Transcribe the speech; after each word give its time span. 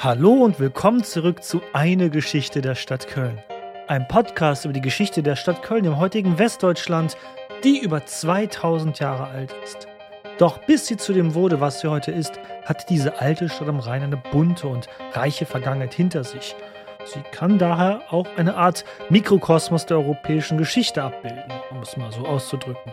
Hallo 0.00 0.44
und 0.44 0.60
willkommen 0.60 1.02
zurück 1.02 1.42
zu 1.42 1.60
Eine 1.72 2.08
Geschichte 2.08 2.60
der 2.60 2.76
Stadt 2.76 3.08
Köln. 3.08 3.42
Ein 3.88 4.06
Podcast 4.06 4.64
über 4.64 4.72
die 4.72 4.80
Geschichte 4.80 5.24
der 5.24 5.34
Stadt 5.34 5.60
Köln 5.64 5.84
im 5.84 5.98
heutigen 5.98 6.38
Westdeutschland, 6.38 7.16
die 7.64 7.80
über 7.80 8.06
2000 8.06 9.00
Jahre 9.00 9.26
alt 9.26 9.52
ist. 9.64 9.88
Doch 10.38 10.58
bis 10.58 10.86
sie 10.86 10.98
zu 10.98 11.12
dem 11.12 11.34
wurde, 11.34 11.60
was 11.60 11.80
sie 11.80 11.88
heute 11.88 12.12
ist, 12.12 12.38
hat 12.64 12.88
diese 12.90 13.20
alte 13.20 13.48
Stadt 13.48 13.66
am 13.66 13.80
Rhein 13.80 14.04
eine 14.04 14.18
bunte 14.18 14.68
und 14.68 14.86
reiche 15.14 15.46
Vergangenheit 15.46 15.94
hinter 15.94 16.22
sich. 16.22 16.54
Sie 17.04 17.22
kann 17.32 17.58
daher 17.58 18.02
auch 18.10 18.28
eine 18.36 18.54
Art 18.54 18.84
Mikrokosmos 19.10 19.84
der 19.86 19.96
europäischen 19.96 20.58
Geschichte 20.58 21.02
abbilden, 21.02 21.52
um 21.72 21.82
es 21.82 21.96
mal 21.96 22.12
so 22.12 22.24
auszudrücken. 22.24 22.92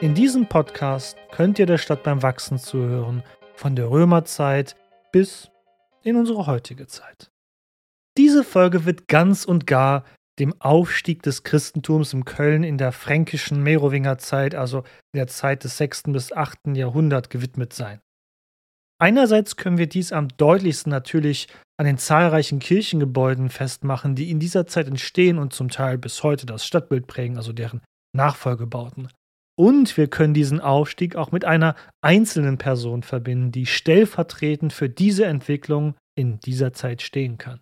In 0.00 0.14
diesem 0.14 0.46
Podcast 0.46 1.18
könnt 1.32 1.58
ihr 1.58 1.66
der 1.66 1.76
Stadt 1.76 2.02
beim 2.02 2.22
Wachsen 2.22 2.56
zuhören, 2.56 3.24
von 3.52 3.76
der 3.76 3.90
Römerzeit 3.90 4.74
bis 5.12 5.50
in 6.02 6.16
unsere 6.16 6.46
heutige 6.46 6.86
Zeit. 6.86 7.30
Diese 8.16 8.44
Folge 8.44 8.84
wird 8.84 9.08
ganz 9.08 9.44
und 9.44 9.66
gar 9.66 10.04
dem 10.38 10.58
Aufstieg 10.60 11.22
des 11.22 11.42
Christentums 11.42 12.12
in 12.12 12.24
Köln 12.24 12.62
in 12.62 12.78
der 12.78 12.92
fränkischen 12.92 13.62
Merowingerzeit, 13.62 14.54
also 14.54 14.78
in 15.12 15.18
der 15.18 15.26
Zeit 15.26 15.64
des 15.64 15.76
6. 15.76 16.04
bis 16.04 16.32
8. 16.32 16.74
Jahrhundert, 16.74 17.30
gewidmet 17.30 17.72
sein. 17.72 18.00
Einerseits 18.98 19.56
können 19.56 19.78
wir 19.78 19.86
dies 19.86 20.12
am 20.12 20.28
deutlichsten 20.28 20.90
natürlich 20.90 21.48
an 21.78 21.86
den 21.86 21.98
zahlreichen 21.98 22.58
Kirchengebäuden 22.58 23.48
festmachen, 23.48 24.14
die 24.14 24.30
in 24.30 24.40
dieser 24.40 24.66
Zeit 24.66 24.88
entstehen 24.88 25.38
und 25.38 25.52
zum 25.52 25.70
Teil 25.70 25.96
bis 25.96 26.22
heute 26.22 26.44
das 26.46 26.66
Stadtbild 26.66 27.06
prägen, 27.06 27.38
also 27.38 27.52
deren 27.52 27.80
Nachfolgebauten. 28.14 29.08
Und 29.60 29.98
wir 29.98 30.08
können 30.08 30.32
diesen 30.32 30.58
Aufstieg 30.58 31.16
auch 31.16 31.32
mit 31.32 31.44
einer 31.44 31.76
einzelnen 32.00 32.56
Person 32.56 33.02
verbinden, 33.02 33.52
die 33.52 33.66
stellvertretend 33.66 34.72
für 34.72 34.88
diese 34.88 35.26
Entwicklung 35.26 35.96
in 36.18 36.40
dieser 36.40 36.72
Zeit 36.72 37.02
stehen 37.02 37.36
kann. 37.36 37.60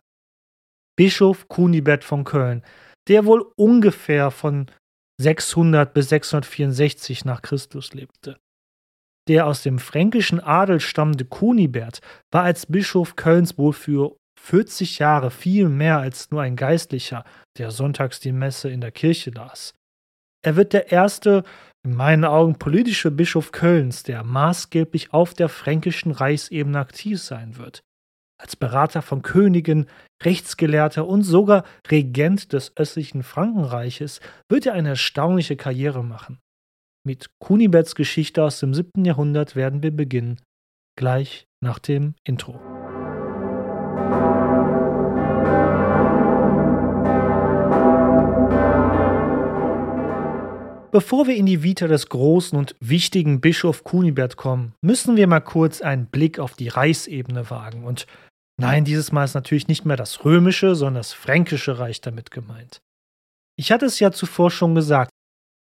Bischof 0.97 1.48
Kunibert 1.48 2.05
von 2.05 2.23
Köln, 2.23 2.63
der 3.09 3.24
wohl 3.24 3.45
ungefähr 3.57 4.30
von 4.30 4.66
600 5.21 5.93
bis 5.93 6.10
664 6.10 7.24
nach 7.24 7.43
Christus 7.43 7.93
lebte. 7.95 8.38
Der 9.27 9.49
aus 9.49 9.65
dem 9.65 9.80
fränkischen 9.80 10.38
Adel 10.38 10.79
stammende 10.79 11.24
Kunibert 11.24 11.99
war 12.30 12.45
als 12.45 12.66
Bischof 12.66 13.16
Kölns 13.16 13.59
wohl 13.59 13.73
für 13.73 14.16
40 14.40 15.01
Jahre 15.01 15.33
viel 15.33 15.68
mehr 15.68 15.99
als 15.99 16.30
nur 16.30 16.43
ein 16.43 16.55
Geistlicher, 16.55 17.24
der 17.59 17.73
sonntags 17.73 18.21
die 18.21 18.30
Messe 18.30 18.71
in 18.71 18.80
der 18.80 18.93
Kirche 18.93 19.30
las. 19.30 19.74
Er 20.45 20.55
wird 20.55 20.73
der 20.73 20.93
erste 20.93 21.43
in 21.88 21.94
meinen 21.94 22.26
Augen 22.26 22.58
politische 22.58 23.10
Bischof 23.10 23.50
Kölns, 23.50 24.02
der 24.02 24.22
maßgeblich 24.22 25.14
auf 25.14 25.32
der 25.32 25.48
fränkischen 25.48 26.12
Reichsebene 26.12 26.78
aktiv 26.78 27.18
sein 27.18 27.56
wird. 27.56 27.82
Als 28.38 28.56
Berater 28.56 29.00
von 29.00 29.22
Königen, 29.22 29.86
Rechtsgelehrter 30.22 31.09
und 31.09 31.22
sogar 31.22 31.64
Regent 31.90 32.52
des 32.52 32.76
östlichen 32.76 33.22
Frankenreiches 33.22 34.20
wird 34.50 34.66
er 34.66 34.74
eine 34.74 34.90
erstaunliche 34.90 35.56
Karriere 35.56 36.04
machen. 36.04 36.38
Mit 37.06 37.30
Kuniberts 37.38 37.94
Geschichte 37.94 38.42
aus 38.42 38.60
dem 38.60 38.74
7. 38.74 39.06
Jahrhundert 39.06 39.56
werden 39.56 39.82
wir 39.82 39.90
beginnen, 39.90 40.42
gleich 40.94 41.46
nach 41.62 41.78
dem 41.78 42.16
Intro. 42.22 42.77
Bevor 50.90 51.26
wir 51.26 51.36
in 51.36 51.44
die 51.44 51.62
Vita 51.62 51.86
des 51.86 52.08
großen 52.08 52.58
und 52.58 52.74
wichtigen 52.80 53.42
Bischof 53.42 53.84
Kunibert 53.84 54.36
kommen, 54.36 54.72
müssen 54.80 55.16
wir 55.16 55.26
mal 55.26 55.40
kurz 55.40 55.82
einen 55.82 56.06
Blick 56.06 56.38
auf 56.38 56.54
die 56.54 56.68
Reichsebene 56.68 57.50
wagen. 57.50 57.84
Und 57.84 58.06
nein, 58.58 58.86
dieses 58.86 59.12
Mal 59.12 59.24
ist 59.24 59.34
natürlich 59.34 59.68
nicht 59.68 59.84
mehr 59.84 59.98
das 59.98 60.24
römische, 60.24 60.74
sondern 60.74 61.00
das 61.00 61.12
fränkische 61.12 61.78
Reich 61.78 62.00
damit 62.00 62.30
gemeint. 62.30 62.80
Ich 63.59 63.70
hatte 63.70 63.84
es 63.84 64.00
ja 64.00 64.12
zuvor 64.12 64.50
schon 64.50 64.75
gesagt, 64.75 65.10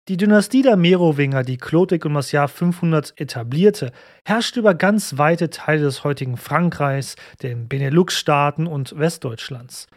die 0.09 0.17
Dynastie 0.17 0.61
der 0.61 0.75
Merowinger, 0.75 1.43
die 1.43 1.57
Chlodwig 1.57 2.05
um 2.05 2.13
das 2.13 2.31
Jahr 2.31 2.47
500 2.47 3.19
etablierte, 3.19 3.91
herrschte 4.27 4.59
über 4.59 4.75
ganz 4.75 5.17
weite 5.17 5.49
Teile 5.49 5.83
des 5.83 6.03
heutigen 6.03 6.35
Frankreichs, 6.35 7.15
den 7.41 7.69
Benelux-Staaten 7.69 8.67
und 8.67 8.97
Westdeutschlands. 8.99 9.87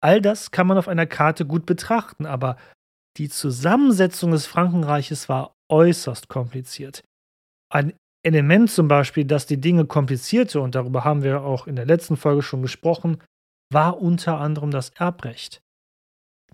All 0.00 0.20
das 0.20 0.50
kann 0.50 0.66
man 0.66 0.78
auf 0.78 0.88
einer 0.88 1.06
Karte 1.06 1.46
gut 1.46 1.66
betrachten, 1.66 2.26
aber 2.26 2.56
die 3.16 3.28
Zusammensetzung 3.28 4.32
des 4.32 4.46
Frankenreiches 4.46 5.28
war 5.28 5.54
äußerst 5.68 6.28
kompliziert. 6.28 7.02
Ein 7.70 7.94
Element 8.24 8.70
zum 8.70 8.88
Beispiel, 8.88 9.24
das 9.24 9.46
die 9.46 9.60
Dinge 9.60 9.86
komplizierte, 9.86 10.60
und 10.60 10.74
darüber 10.74 11.04
haben 11.04 11.22
wir 11.22 11.42
auch 11.42 11.66
in 11.66 11.76
der 11.76 11.86
letzten 11.86 12.16
Folge 12.16 12.42
schon 12.42 12.62
gesprochen, 12.62 13.18
war 13.70 14.00
unter 14.00 14.38
anderem 14.38 14.70
das 14.70 14.90
Erbrecht. 14.90 15.60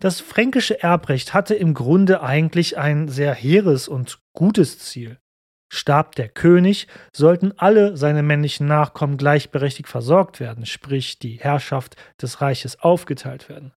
Das 0.00 0.20
fränkische 0.20 0.82
Erbrecht 0.82 1.34
hatte 1.34 1.54
im 1.54 1.74
Grunde 1.74 2.22
eigentlich 2.22 2.78
ein 2.78 3.08
sehr 3.08 3.34
hehres 3.34 3.86
und 3.86 4.20
gutes 4.32 4.78
Ziel. 4.78 5.18
Starb 5.72 6.16
der 6.16 6.28
König, 6.28 6.88
sollten 7.14 7.52
alle 7.56 7.96
seine 7.96 8.22
männlichen 8.22 8.66
Nachkommen 8.66 9.18
gleichberechtigt 9.18 9.88
versorgt 9.88 10.40
werden, 10.40 10.66
sprich 10.66 11.18
die 11.18 11.36
Herrschaft 11.36 11.96
des 12.20 12.40
Reiches 12.40 12.80
aufgeteilt 12.80 13.48
werden. 13.48 13.72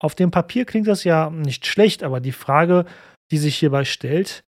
Auf 0.00 0.14
dem 0.14 0.30
Papier 0.30 0.64
klingt 0.64 0.88
das 0.88 1.04
ja 1.04 1.30
nicht 1.30 1.66
schlecht, 1.66 2.02
aber 2.02 2.20
die 2.20 2.32
Frage, 2.32 2.86
die 3.30 3.38
sich 3.38 3.56
hierbei 3.56 3.84
stellt, 3.84 4.42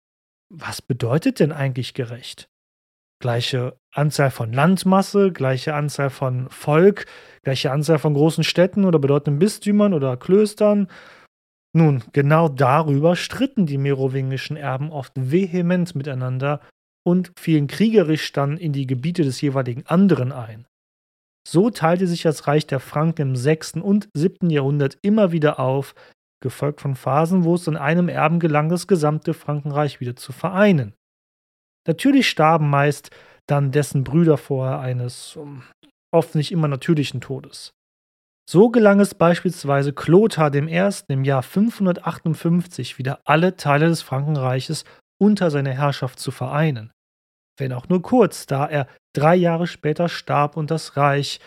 was 0.49 0.81
bedeutet 0.81 1.39
denn 1.39 1.51
eigentlich 1.51 1.93
gerecht? 1.93 2.49
Gleiche 3.21 3.77
Anzahl 3.93 4.31
von 4.31 4.53
Landmasse, 4.53 5.31
gleiche 5.31 5.73
Anzahl 5.73 6.09
von 6.09 6.49
Volk, 6.49 7.05
gleiche 7.43 7.71
Anzahl 7.71 7.99
von 7.99 8.13
großen 8.13 8.43
Städten 8.43 8.85
oder 8.85 8.99
bedeutenden 8.99 9.39
Bistümern 9.39 9.93
oder 9.93 10.15
Klöstern? 10.15 10.87
Nun, 11.73 12.03
genau 12.13 12.47
darüber 12.47 13.15
stritten 13.15 13.65
die 13.65 13.77
merowingischen 13.77 14.55
Erben 14.55 14.91
oft 14.91 15.11
vehement 15.15 15.93
miteinander 15.95 16.61
und 17.05 17.31
fielen 17.37 17.67
kriegerisch 17.67 18.31
dann 18.31 18.57
in 18.57 18.71
die 18.71 18.87
Gebiete 18.87 19.23
des 19.23 19.41
jeweiligen 19.41 19.85
anderen 19.85 20.31
ein. 20.31 20.65
So 21.47 21.69
teilte 21.69 22.07
sich 22.07 22.23
das 22.23 22.47
Reich 22.47 22.67
der 22.67 22.79
Franken 22.79 23.21
im 23.21 23.35
6. 23.35 23.75
und 23.75 24.09
7. 24.13 24.49
Jahrhundert 24.49 24.97
immer 25.01 25.31
wieder 25.31 25.59
auf, 25.59 25.95
gefolgt 26.41 26.81
von 26.81 26.95
Phasen, 26.95 27.43
wo 27.43 27.55
es 27.55 27.67
an 27.67 27.77
einem 27.77 28.09
Erben 28.09 28.39
gelang, 28.39 28.69
das 28.69 28.87
gesamte 28.87 29.33
Frankenreich 29.33 29.99
wieder 29.99 30.15
zu 30.15 30.31
vereinen. 30.31 30.93
Natürlich 31.87 32.29
starben 32.29 32.69
meist 32.69 33.09
dann 33.47 33.71
dessen 33.71 34.03
Brüder 34.03 34.37
vorher 34.37 34.79
eines 34.79 35.35
um, 35.35 35.63
oft 36.13 36.35
nicht 36.35 36.51
immer 36.51 36.67
natürlichen 36.67 37.19
Todes. 37.19 37.71
So 38.49 38.69
gelang 38.69 38.99
es 38.99 39.15
beispielsweise 39.15 39.93
Clothar 39.93 40.53
I. 40.53 40.67
im 41.07 41.23
Jahr 41.23 41.43
558 41.43 42.97
wieder 42.97 43.19
alle 43.25 43.55
Teile 43.55 43.87
des 43.87 44.01
Frankenreiches 44.01 44.85
unter 45.21 45.51
seine 45.51 45.73
Herrschaft 45.73 46.19
zu 46.19 46.31
vereinen 46.31 46.91
wenn 47.59 47.73
auch 47.73 47.89
nur 47.89 48.01
kurz, 48.01 48.45
da 48.45 48.65
er 48.65 48.87
drei 49.15 49.35
Jahre 49.35 49.67
später 49.67 50.09
starb 50.09 50.57
und 50.57 50.71
das 50.71 50.97
Reich 50.97 51.39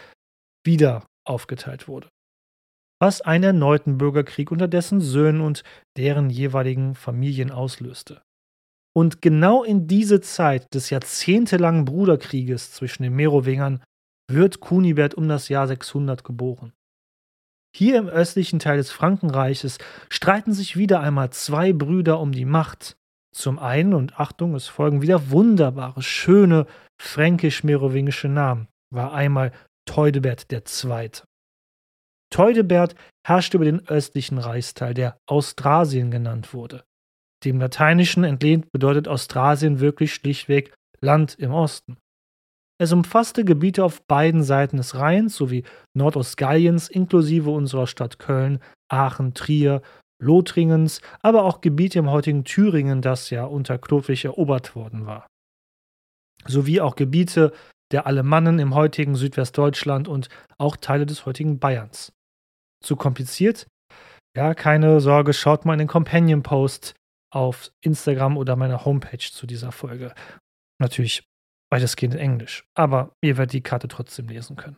wieder 0.65 1.07
aufgeteilt 1.25 1.89
wurde. 1.89 2.09
Was 3.01 3.21
einen 3.21 3.45
erneuten 3.45 3.99
Bürgerkrieg 3.99 4.51
unter 4.51 4.69
dessen 4.69 5.01
Söhnen 5.01 5.41
und 5.41 5.65
deren 5.97 6.31
jeweiligen 6.31 6.95
Familien 6.95 7.51
auslöste. 7.51 8.23
Und 8.95 9.23
genau 9.23 9.65
in 9.65 9.87
diese 9.87 10.21
Zeit 10.21 10.73
des 10.75 10.91
jahrzehntelangen 10.91 11.85
Bruderkrieges 11.85 12.73
zwischen 12.73 13.03
den 13.03 13.15
Merowingern 13.15 13.83
wird 14.31 14.61
Kunibert 14.61 15.15
um 15.15 15.29
das 15.29 15.49
Jahr 15.49 15.67
600 15.67 16.25
geboren. 16.25 16.73
Hier 17.75 17.99
im 17.99 18.09
östlichen 18.09 18.59
Teil 18.59 18.77
des 18.77 18.91
Frankenreiches 18.91 19.79
streiten 20.11 20.53
sich 20.53 20.77
wieder 20.77 21.01
einmal 21.01 21.31
zwei 21.31 21.73
Brüder 21.73 22.21
um 22.21 22.33
die 22.33 22.45
Macht, 22.45 22.97
zum 23.35 23.59
einen, 23.59 23.95
und 23.95 24.21
Achtung, 24.21 24.55
es 24.55 24.69
folgen 24.69 25.03
wieder 25.03 25.31
wunderbare, 25.31 26.03
schöne 26.03 26.67
fränkisch-merowingische 27.01 28.29
Namen, 28.29 28.69
war 28.91 29.13
einmal 29.13 29.53
Teudebert 29.87 30.47
II. 30.53 31.11
Teudebert 32.31 32.95
herrschte 33.27 33.57
über 33.57 33.65
den 33.65 33.87
östlichen 33.89 34.39
Reichsteil, 34.39 34.95
der 34.95 35.17
Austrasien 35.27 36.11
genannt 36.11 36.55
wurde. 36.55 36.85
Dem 37.45 37.59
Lateinischen 37.59 38.25
entlehnt 38.25 38.71
bedeutet 38.73 39.09
Austrasien 39.09 39.81
wirklich 39.81 40.15
schlichtweg 40.15 40.73
Land 41.01 41.35
im 41.39 41.53
Osten. 41.53 41.99
Es 42.81 42.93
umfasste 42.93 43.45
Gebiete 43.45 43.85
auf 43.85 44.03
beiden 44.07 44.43
Seiten 44.43 44.77
des 44.77 44.97
Rheins 44.97 45.37
sowie 45.37 45.65
Nordostgalliens 45.95 46.89
inklusive 46.89 47.51
unserer 47.51 47.87
Stadt 47.87 48.19
Köln, 48.19 48.61
Aachen, 48.89 49.35
Trier 49.35 49.83
Lothringens, 50.23 51.01
aber 51.21 51.45
auch 51.45 51.61
Gebiete 51.61 51.99
im 51.99 52.11
heutigen 52.11 52.45
Thüringen, 52.45 53.03
das 53.03 53.31
ja 53.31 53.45
unter 53.45 53.77
Chlodwig 53.77 54.25
erobert 54.25 54.77
worden 54.77 55.05
war. 55.05 55.27
Sowie 56.47 56.81
auch 56.81 56.97
Gebiete 56.97 57.53
der 57.91 58.07
Alemannen 58.07 58.59
im 58.59 58.75
heutigen 58.75 59.17
Südwestdeutschland 59.17 60.09
und 60.09 60.29
auch 60.59 60.77
Teile 60.77 61.07
des 61.07 61.27
heutigen 61.27 61.59
Bayerns. 61.59 62.13
Zu 62.83 62.97
kompliziert? 62.97 63.67
Ja, 64.37 64.55
keine 64.55 65.01
Sorge, 65.01 65.35
schaut 65.35 65.65
mal 65.65 65.75
in 65.75 65.81
den 65.81 65.89
Companion 65.89 66.43
Post 66.43 66.95
auf 67.33 67.71
Instagram 67.83 68.37
oder 68.37 68.57
meiner 68.57 68.85
Homepage 68.85 69.19
zu 69.19 69.47
dieser 69.47 69.73
Folge. 69.73 70.15
Natürlich 70.81 71.25
weitestgehend 71.71 72.15
in 72.15 72.21
Englisch, 72.21 72.65
aber 72.75 73.13
ihr 73.23 73.37
werdet 73.37 73.55
die 73.55 73.63
Karte 73.63 73.89
trotzdem 73.89 74.29
lesen 74.29 74.57
können. 74.57 74.77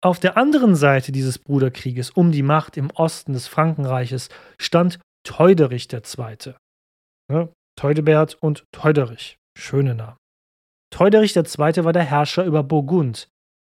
Auf 0.00 0.20
der 0.20 0.36
anderen 0.36 0.76
Seite 0.76 1.10
dieses 1.10 1.38
Bruderkrieges 1.38 2.10
um 2.10 2.30
die 2.30 2.42
Macht 2.42 2.76
im 2.76 2.90
Osten 2.90 3.32
des 3.32 3.48
Frankenreiches 3.48 4.28
stand 4.60 5.00
Theuderich 5.24 5.88
II. 5.92 6.54
Ja, 7.30 7.48
Theudebert 7.76 8.36
und 8.40 8.64
Theuderich. 8.72 9.38
Schöne 9.58 9.94
Namen. 9.94 10.16
Theuderich 10.90 11.36
II. 11.36 11.84
war 11.84 11.92
der 11.92 12.04
Herrscher 12.04 12.44
über 12.44 12.62
Burgund. 12.62 13.28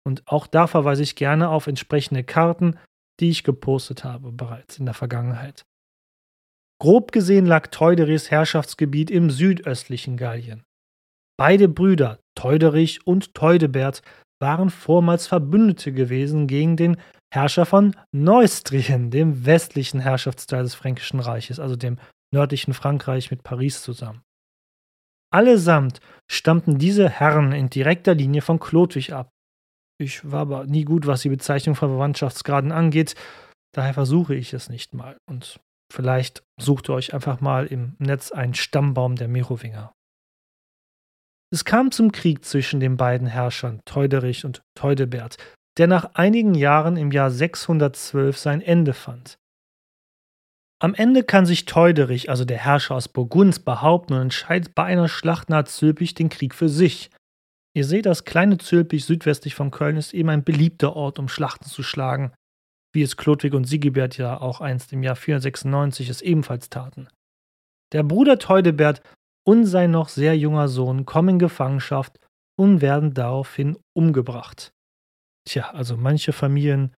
Und 0.05 0.23
auch 0.25 0.47
da 0.47 0.67
verweise 0.67 1.03
ich 1.03 1.15
gerne 1.15 1.49
auf 1.49 1.67
entsprechende 1.67 2.23
Karten, 2.23 2.79
die 3.19 3.29
ich 3.29 3.43
gepostet 3.43 4.03
habe 4.03 4.31
bereits 4.31 4.79
in 4.79 4.85
der 4.85 4.93
Vergangenheit. 4.93 5.63
Grob 6.81 7.11
gesehen 7.11 7.45
lag 7.45 7.67
Theuderichs 7.67 8.31
Herrschaftsgebiet 8.31 9.11
im 9.11 9.29
südöstlichen 9.29 10.17
Gallien. 10.17 10.63
Beide 11.37 11.67
Brüder, 11.67 12.19
Theuderich 12.35 13.05
und 13.07 13.33
Theudebert, 13.35 14.01
waren 14.43 14.69
vormals 14.69 15.25
Verbündete 15.25 15.93
gewesen 15.93 16.47
gegen 16.47 16.75
den 16.75 16.97
Herrscher 17.33 17.65
von 17.65 17.95
Neustrien, 18.11 19.09
dem 19.09 19.45
westlichen 19.45 20.01
Herrschaftsteil 20.01 20.63
des 20.63 20.75
Fränkischen 20.75 21.21
Reiches, 21.21 21.61
also 21.61 21.77
dem 21.77 21.97
nördlichen 22.33 22.73
Frankreich 22.73 23.31
mit 23.31 23.43
Paris 23.43 23.81
zusammen. 23.81 24.21
Allesamt 25.33 26.01
stammten 26.29 26.77
diese 26.77 27.09
Herren 27.09 27.53
in 27.53 27.69
direkter 27.69 28.13
Linie 28.13 28.41
von 28.41 28.59
Chlodwig 28.59 29.13
ab. 29.13 29.29
Ich 29.97 30.29
war 30.29 30.41
aber 30.41 30.65
nie 30.65 30.83
gut, 30.83 31.07
was 31.07 31.21
die 31.21 31.29
Bezeichnung 31.29 31.75
von 31.75 31.89
Verwandtschaftsgraden 31.89 32.73
angeht, 32.73 33.15
daher 33.73 33.93
versuche 33.93 34.35
ich 34.35 34.53
es 34.53 34.67
nicht 34.69 34.93
mal. 34.93 35.15
Und 35.25 35.59
vielleicht 35.91 36.43
sucht 36.59 36.89
ihr 36.89 36.95
euch 36.95 37.13
einfach 37.13 37.39
mal 37.39 37.65
im 37.65 37.95
Netz 37.97 38.33
einen 38.33 38.55
Stammbaum 38.55 39.15
der 39.15 39.29
Merowinger. 39.29 39.93
Es 41.53 41.65
kam 41.65 41.91
zum 41.91 42.11
Krieg 42.11 42.43
zwischen 42.43 42.79
den 42.79 42.97
beiden 42.97 43.27
Herrschern, 43.27 43.79
Theuderich 43.85 44.43
und 44.43 44.63
Theudebert, 44.73 45.37
der 45.77 45.85
nach 45.85 46.15
einigen 46.15 46.55
Jahren 46.55 46.97
im 46.97 47.11
Jahr 47.11 47.29
612 47.29 48.35
sein 48.39 48.59
Ende 48.59 48.95
fand. 48.95 49.37
Am 50.81 50.95
Ende 50.95 51.23
kann 51.23 51.45
sich 51.45 51.65
Theuderich, 51.65 52.31
also 52.31 52.43
der 52.43 52.57
Herrscher 52.57 52.95
aus 52.95 53.07
Burgund, 53.07 53.65
behaupten 53.65 54.13
und 54.13 54.21
entscheidet 54.21 54.73
bei 54.73 54.85
einer 54.85 55.07
Schlacht 55.07 55.51
nahe 55.51 55.65
Zülpich 55.65 56.15
den 56.15 56.29
Krieg 56.29 56.55
für 56.55 56.69
sich. 56.69 57.11
Ihr 57.75 57.85
seht, 57.85 58.07
das 58.07 58.25
kleine 58.25 58.57
Zülpich 58.57 59.05
südwestlich 59.05 59.53
von 59.53 59.69
Köln 59.69 59.97
ist 59.97 60.15
eben 60.15 60.29
ein 60.29 60.43
beliebter 60.43 60.95
Ort, 60.95 61.19
um 61.19 61.29
Schlachten 61.29 61.69
zu 61.69 61.83
schlagen, 61.83 62.33
wie 62.93 63.03
es 63.03 63.15
Chlodwig 63.15 63.53
und 63.53 63.65
Sigibert 63.65 64.17
ja 64.17 64.41
auch 64.41 64.59
einst 64.59 64.91
im 64.91 65.03
Jahr 65.03 65.15
496 65.15 66.09
es 66.09 66.23
ebenfalls 66.23 66.71
taten. 66.71 67.09
Der 67.91 68.01
Bruder 68.01 68.39
Theudebert 68.39 69.03
und 69.45 69.65
sein 69.65 69.91
noch 69.91 70.09
sehr 70.09 70.37
junger 70.37 70.67
Sohn 70.67 71.05
kommen 71.05 71.29
in 71.29 71.39
Gefangenschaft 71.39 72.19
und 72.57 72.81
werden 72.81 73.13
daraufhin 73.13 73.77
umgebracht. 73.95 74.71
Tja, 75.47 75.71
also 75.71 75.97
manche 75.97 76.33
Familien 76.33 76.93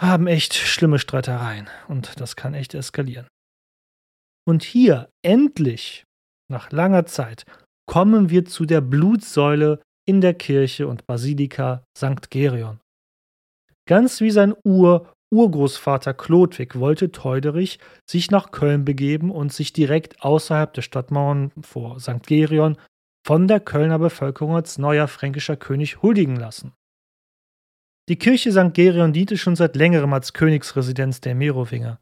haben 0.00 0.26
echt 0.26 0.54
schlimme 0.54 0.98
Streitereien 0.98 1.68
und 1.88 2.20
das 2.20 2.36
kann 2.36 2.54
echt 2.54 2.74
eskalieren. 2.74 3.28
Und 4.46 4.62
hier, 4.62 5.10
endlich, 5.24 6.04
nach 6.50 6.70
langer 6.70 7.06
Zeit, 7.06 7.44
kommen 7.86 8.30
wir 8.30 8.44
zu 8.44 8.66
der 8.66 8.80
Blutsäule 8.80 9.82
in 10.06 10.20
der 10.20 10.34
Kirche 10.34 10.86
und 10.86 11.06
Basilika 11.06 11.84
St. 11.96 12.30
Gerion. 12.30 12.80
Ganz 13.86 14.20
wie 14.20 14.30
sein 14.30 14.54
Ur 14.64 15.13
Urgroßvater 15.32 16.14
Chlodwig 16.14 16.78
wollte 16.78 17.10
Theuderich 17.10 17.78
sich 18.08 18.30
nach 18.30 18.52
Köln 18.52 18.84
begeben 18.84 19.30
und 19.30 19.52
sich 19.52 19.72
direkt 19.72 20.22
außerhalb 20.22 20.72
der 20.72 20.82
Stadtmauern 20.82 21.50
vor 21.60 21.98
St. 21.98 22.26
Gerion 22.26 22.76
von 23.26 23.48
der 23.48 23.60
Kölner 23.60 23.98
Bevölkerung 23.98 24.54
als 24.54 24.78
neuer 24.78 25.08
fränkischer 25.08 25.56
König 25.56 26.02
huldigen 26.02 26.36
lassen. 26.36 26.72
Die 28.08 28.16
Kirche 28.16 28.52
St. 28.52 28.74
Gerion 28.74 29.14
diente 29.14 29.38
schon 29.38 29.56
seit 29.56 29.76
längerem 29.76 30.12
als 30.12 30.34
Königsresidenz 30.34 31.20
der 31.22 31.34
Merowinger. 31.34 32.00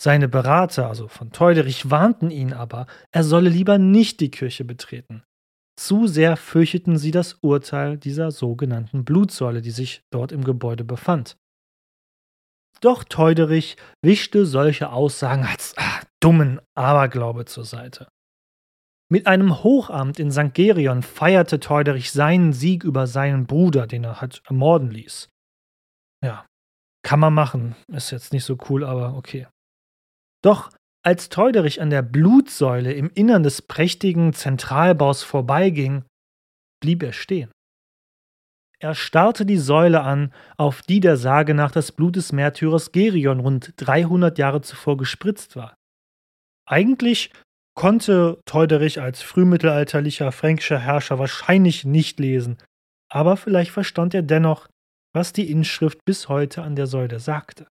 Seine 0.00 0.28
Berater, 0.28 0.88
also 0.88 1.08
von 1.08 1.32
Teuderich, 1.32 1.90
warnten 1.90 2.30
ihn 2.30 2.52
aber, 2.52 2.86
er 3.10 3.24
solle 3.24 3.48
lieber 3.48 3.78
nicht 3.78 4.20
die 4.20 4.30
Kirche 4.30 4.64
betreten. 4.64 5.24
Zu 5.76 6.06
sehr 6.06 6.36
fürchteten 6.36 6.98
sie 6.98 7.10
das 7.10 7.34
Urteil 7.40 7.98
dieser 7.98 8.30
sogenannten 8.30 9.04
Blutsäule, 9.04 9.60
die 9.60 9.72
sich 9.72 10.02
dort 10.12 10.30
im 10.30 10.44
Gebäude 10.44 10.84
befand. 10.84 11.36
Doch 12.84 13.02
Teuderich 13.02 13.78
wischte 14.02 14.44
solche 14.44 14.90
Aussagen 14.90 15.44
als 15.44 15.72
ach, 15.78 16.04
dummen 16.20 16.60
Aberglaube 16.74 17.46
zur 17.46 17.64
Seite. 17.64 18.08
Mit 19.10 19.26
einem 19.26 19.64
Hochamt 19.64 20.18
in 20.18 20.30
St. 20.30 20.52
Gerion 20.52 21.02
feierte 21.02 21.60
Theuderich 21.60 22.12
seinen 22.12 22.52
Sieg 22.52 22.84
über 22.84 23.06
seinen 23.06 23.46
Bruder, 23.46 23.86
den 23.86 24.04
er 24.04 24.20
hat 24.20 24.42
ermorden 24.44 24.90
ließ. 24.90 25.30
Ja, 26.22 26.44
kann 27.02 27.20
man 27.20 27.32
machen. 27.32 27.74
Ist 27.88 28.10
jetzt 28.10 28.34
nicht 28.34 28.44
so 28.44 28.58
cool, 28.68 28.84
aber 28.84 29.16
okay. 29.16 29.46
Doch 30.42 30.70
als 31.02 31.30
Theuderich 31.30 31.80
an 31.80 31.88
der 31.88 32.02
Blutsäule 32.02 32.92
im 32.92 33.08
Innern 33.14 33.42
des 33.44 33.62
prächtigen 33.62 34.34
Zentralbaus 34.34 35.22
vorbeiging, 35.22 36.04
blieb 36.82 37.02
er 37.02 37.14
stehen. 37.14 37.50
Er 38.84 38.94
starrte 38.94 39.46
die 39.46 39.56
Säule 39.56 40.02
an, 40.02 40.30
auf 40.58 40.82
die 40.82 41.00
der 41.00 41.16
Sage 41.16 41.54
nach 41.54 41.70
das 41.70 41.90
Blut 41.90 42.16
des 42.16 42.32
Märtyrers 42.32 42.92
Gerion 42.92 43.40
rund 43.40 43.72
300 43.78 44.36
Jahre 44.36 44.60
zuvor 44.60 44.98
gespritzt 44.98 45.56
war. 45.56 45.74
Eigentlich 46.68 47.32
konnte 47.74 48.38
Teuderich 48.44 49.00
als 49.00 49.22
frühmittelalterlicher 49.22 50.30
fränkischer 50.32 50.80
Herrscher 50.80 51.18
wahrscheinlich 51.18 51.86
nicht 51.86 52.20
lesen, 52.20 52.58
aber 53.10 53.38
vielleicht 53.38 53.70
verstand 53.70 54.12
er 54.12 54.20
dennoch, 54.20 54.68
was 55.14 55.32
die 55.32 55.50
Inschrift 55.50 56.04
bis 56.04 56.28
heute 56.28 56.60
an 56.60 56.76
der 56.76 56.86
Säule 56.86 57.20
sagte. 57.20 57.66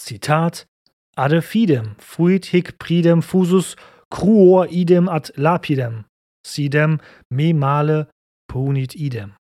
Zitat 0.00 0.66
Ade 1.14 1.42
fidem, 1.42 1.94
fuit 2.00 2.46
hic 2.46 2.80
pridem 2.80 3.22
fusus 3.22 3.76
cruor 4.10 4.66
idem 4.66 5.08
ad 5.08 5.32
lapidem, 5.36 6.06
sidem 6.44 6.98
me 7.30 7.54
male 7.54 8.10
punit 8.48 8.96
idem. 8.96 9.36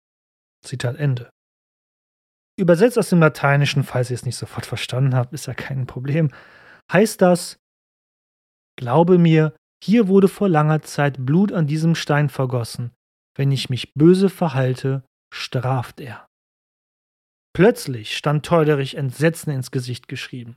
Zitat 0.62 0.96
Ende. 0.96 1.30
Übersetzt 2.58 2.98
aus 2.98 3.08
dem 3.08 3.20
Lateinischen, 3.20 3.84
falls 3.84 4.10
ihr 4.10 4.14
es 4.14 4.26
nicht 4.26 4.36
sofort 4.36 4.66
verstanden 4.66 5.14
habt, 5.14 5.32
ist 5.32 5.46
ja 5.46 5.54
kein 5.54 5.86
Problem, 5.86 6.30
heißt 6.92 7.22
das, 7.22 7.58
Glaube 8.80 9.18
mir, 9.18 9.54
hier 9.82 10.08
wurde 10.08 10.26
vor 10.28 10.48
langer 10.48 10.80
Zeit 10.80 11.26
Blut 11.26 11.52
an 11.52 11.66
diesem 11.66 11.94
Stein 11.94 12.30
vergossen. 12.30 12.92
Wenn 13.36 13.52
ich 13.52 13.68
mich 13.68 13.92
böse 13.94 14.30
verhalte, 14.30 15.04
straft 15.32 16.00
er. 16.00 16.26
Plötzlich 17.54 18.16
stand 18.16 18.46
Teuderich 18.46 18.96
Entsetzen 18.96 19.50
ins 19.50 19.70
Gesicht 19.70 20.08
geschrieben. 20.08 20.56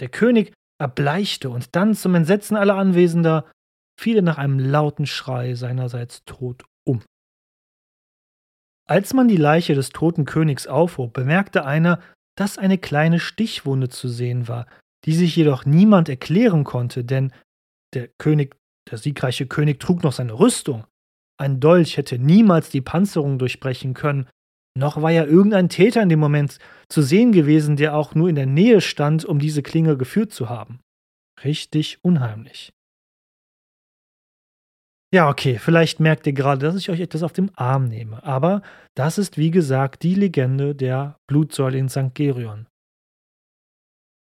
Der 0.00 0.08
König 0.08 0.52
erbleichte 0.78 1.48
und 1.50 1.74
dann 1.74 1.94
zum 1.94 2.14
Entsetzen 2.14 2.56
aller 2.56 2.76
Anwesender 2.76 3.50
fiel 3.98 4.16
er 4.16 4.22
nach 4.22 4.38
einem 4.38 4.58
lauten 4.58 5.06
Schrei 5.06 5.54
seinerseits 5.54 6.24
tot 6.24 6.64
um. 6.86 7.02
Als 8.86 9.14
man 9.14 9.28
die 9.28 9.36
Leiche 9.36 9.74
des 9.74 9.90
toten 9.90 10.24
Königs 10.24 10.66
aufhob, 10.66 11.12
bemerkte 11.12 11.64
einer, 11.64 12.00
dass 12.36 12.58
eine 12.58 12.78
kleine 12.78 13.20
Stichwunde 13.20 13.88
zu 13.88 14.08
sehen 14.08 14.48
war, 14.48 14.66
die 15.04 15.14
sich 15.14 15.36
jedoch 15.36 15.64
niemand 15.64 16.08
erklären 16.08 16.64
konnte, 16.64 17.04
denn 17.04 17.32
der 17.94 18.08
König, 18.18 18.56
der 18.90 18.98
siegreiche 18.98 19.46
König 19.46 19.80
trug 19.80 20.02
noch 20.02 20.12
seine 20.12 20.38
Rüstung. 20.38 20.84
Ein 21.40 21.60
Dolch 21.60 21.96
hätte 21.96 22.18
niemals 22.18 22.70
die 22.70 22.80
Panzerung 22.80 23.38
durchbrechen 23.38 23.94
können, 23.94 24.28
noch 24.76 25.00
war 25.00 25.10
ja 25.10 25.24
irgendein 25.24 25.68
Täter 25.68 26.02
in 26.02 26.08
dem 26.08 26.18
Moment 26.18 26.58
zu 26.88 27.00
sehen 27.00 27.30
gewesen, 27.32 27.76
der 27.76 27.96
auch 27.96 28.14
nur 28.14 28.28
in 28.28 28.34
der 28.34 28.46
Nähe 28.46 28.80
stand, 28.80 29.24
um 29.24 29.38
diese 29.38 29.62
Klinge 29.62 29.96
geführt 29.96 30.32
zu 30.32 30.48
haben. 30.48 30.80
Richtig 31.44 31.98
unheimlich. 32.02 32.72
Ja, 35.14 35.28
okay, 35.28 35.60
vielleicht 35.60 36.00
merkt 36.00 36.26
ihr 36.26 36.32
gerade, 36.32 36.66
dass 36.66 36.74
ich 36.74 36.90
euch 36.90 36.98
etwas 36.98 37.22
auf 37.22 37.32
dem 37.32 37.48
Arm 37.54 37.84
nehme, 37.84 38.24
aber 38.24 38.62
das 38.96 39.16
ist 39.16 39.38
wie 39.38 39.52
gesagt 39.52 40.02
die 40.02 40.16
Legende 40.16 40.74
der 40.74 41.20
Blutsäule 41.28 41.78
in 41.78 41.88
St. 41.88 42.12
Gerion. 42.14 42.66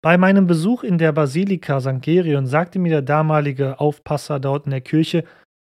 Bei 0.02 0.18
meinem 0.18 0.48
Besuch 0.48 0.82
in 0.82 0.98
der 0.98 1.12
Basilika 1.12 1.80
St. 1.80 2.02
Gerion 2.02 2.48
sagte 2.48 2.80
mir 2.80 2.90
der 2.90 3.02
damalige 3.04 3.80
Aufpasser 3.80 4.40
dort 4.40 4.66
in 4.66 4.72
der 4.72 4.82
Kirche, 4.82 5.26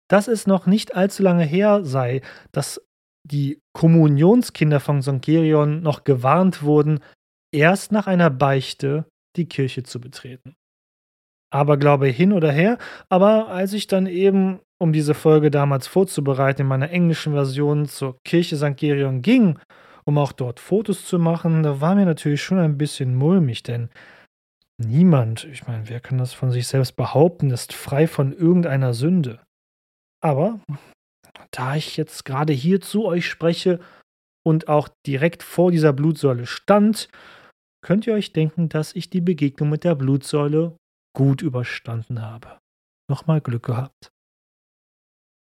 dass 0.09 0.29
es 0.29 0.47
noch 0.47 0.65
nicht 0.65 0.95
allzu 0.97 1.23
lange 1.23 1.45
her 1.45 1.85
sei, 1.85 2.23
dass 2.51 2.81
die 3.23 3.61
Kommunionskinder 3.75 4.81
von 4.81 5.03
St. 5.03 5.21
Gerion 5.21 5.83
noch 5.83 6.05
gewarnt 6.05 6.63
wurden, 6.63 7.01
erst 7.55 7.93
nach 7.93 8.07
einer 8.07 8.31
Beichte 8.31 9.05
die 9.37 9.47
Kirche 9.47 9.83
zu 9.83 10.01
betreten. 10.01 10.55
Aber 11.53 11.77
glaube 11.77 12.07
hin 12.07 12.33
oder 12.33 12.51
her, 12.51 12.79
aber 13.09 13.49
als 13.49 13.75
ich 13.75 13.87
dann 13.87 14.07
eben, 14.07 14.61
um 14.79 14.93
diese 14.93 15.15
Folge 15.15 15.51
damals 15.51 15.87
vorzubereiten, 15.87 16.63
in 16.63 16.67
meiner 16.67 16.91
englischen 16.91 17.35
Version 17.35 17.87
zur 17.87 18.17
Kirche 18.25 18.57
St. 18.57 18.77
Gerion 18.77 19.23
ging 19.23 19.59
um 20.05 20.19
auch 20.19 20.33
dort 20.33 20.61
Fotos 20.61 21.05
zu 21.07 21.19
machen, 21.19 21.63
da 21.63 21.81
war 21.81 21.95
mir 21.95 22.05
natürlich 22.05 22.43
schon 22.43 22.59
ein 22.59 22.79
bisschen 22.79 23.15
mulmig, 23.15 23.63
denn 23.63 23.91
niemand, 24.79 25.45
ich 25.45 25.67
meine, 25.67 25.89
wer 25.89 26.01
kann 26.01 26.19
das 26.19 26.33
von 26.33 26.51
sich 26.51 26.67
selbst 26.67 26.97
behaupten, 26.97 27.51
ist 27.51 27.73
frei 27.73 28.07
von 28.07 28.33
irgendeiner 28.33 28.95
Sünde. 28.95 29.41
Aber 30.21 30.61
da 31.51 31.77
ich 31.77 31.97
jetzt 31.97 32.25
gerade 32.25 32.53
hier 32.53 32.81
zu 32.81 33.05
euch 33.05 33.27
spreche, 33.27 33.81
und 34.45 34.67
auch 34.67 34.89
direkt 35.07 35.45
vor 35.45 35.71
dieser 35.71 35.93
Blutsäule 35.93 36.47
stand, 36.47 37.09
könnt 37.81 38.09
ihr 38.09 38.15
euch 38.15 38.33
denken, 38.33 38.69
dass 38.69 38.93
ich 38.97 39.09
die 39.09 39.21
Begegnung 39.21 39.71
mit 39.71 39.85
der 39.85 39.95
Blutsäule 39.95 40.77
gut 41.15 41.43
überstanden 41.43 42.23
habe. 42.23 42.59
Nochmal 43.11 43.41
Glück 43.41 43.65
gehabt. 43.65 44.11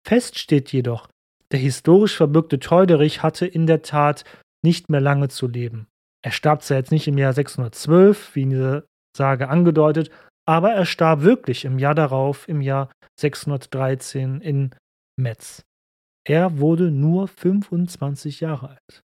Fest 0.06 0.38
steht 0.38 0.72
jedoch, 0.72 1.08
der 1.52 1.60
historisch 1.60 2.16
verbürgte 2.16 2.58
Teuderich 2.58 3.22
hatte 3.22 3.46
in 3.46 3.66
der 3.66 3.82
Tat 3.82 4.24
nicht 4.64 4.88
mehr 4.88 5.00
lange 5.00 5.28
zu 5.28 5.46
leben. 5.46 5.86
Er 6.24 6.32
starb 6.32 6.62
zwar 6.62 6.78
jetzt 6.78 6.90
nicht 6.90 7.06
im 7.08 7.18
Jahr 7.18 7.32
612, 7.32 8.34
wie 8.34 8.42
in 8.42 8.50
dieser 8.50 8.84
Sage 9.16 9.48
angedeutet, 9.48 10.10
aber 10.46 10.72
er 10.72 10.86
starb 10.86 11.22
wirklich 11.22 11.64
im 11.64 11.78
Jahr 11.78 11.94
darauf, 11.94 12.48
im 12.48 12.60
Jahr 12.60 12.90
613 13.20 14.40
in 14.40 14.74
Metz. 15.18 15.62
Er 16.26 16.58
wurde 16.58 16.90
nur 16.90 17.28
25 17.28 18.40
Jahre 18.40 18.70
alt. 18.70 19.02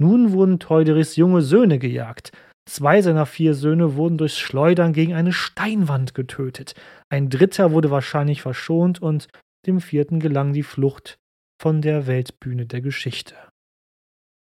Nun 0.00 0.32
wurden 0.32 0.58
Teuderichs 0.58 1.16
junge 1.16 1.42
Söhne 1.42 1.78
gejagt. 1.78 2.32
Zwei 2.70 3.02
seiner 3.02 3.26
vier 3.26 3.54
Söhne 3.54 3.96
wurden 3.96 4.16
durch 4.16 4.38
Schleudern 4.38 4.92
gegen 4.92 5.12
eine 5.12 5.32
Steinwand 5.32 6.14
getötet. 6.14 6.76
Ein 7.08 7.28
dritter 7.28 7.72
wurde 7.72 7.90
wahrscheinlich 7.90 8.42
verschont 8.42 9.02
und 9.02 9.26
dem 9.66 9.80
vierten 9.80 10.20
gelang 10.20 10.52
die 10.52 10.62
Flucht 10.62 11.18
von 11.60 11.82
der 11.82 12.06
Weltbühne 12.06 12.66
der 12.66 12.80
Geschichte. 12.80 13.34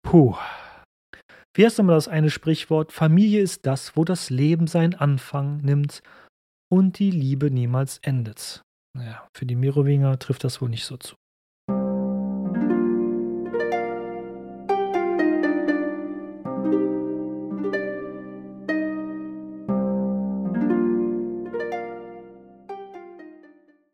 Puh. 0.04 0.36
Wie 1.56 1.64
heißt 1.64 1.78
nochmal 1.78 1.96
das 1.96 2.10
eine 2.10 2.30
Sprichwort? 2.30 2.92
Familie 2.92 3.42
ist 3.42 3.66
das, 3.66 3.96
wo 3.96 4.04
das 4.04 4.30
Leben 4.30 4.68
seinen 4.68 4.96
Anfang 4.96 5.62
nimmt 5.62 6.04
und 6.70 7.00
die 7.00 7.12
Liebe 7.12 7.50
niemals 7.50 8.00
endet. 8.00 8.64
Naja, 8.98 9.26
für 9.34 9.46
die 9.46 9.56
Merowinger 9.56 10.20
trifft 10.20 10.44
das 10.44 10.62
wohl 10.62 10.68
nicht 10.68 10.84
so 10.84 10.98
zu. 10.98 11.16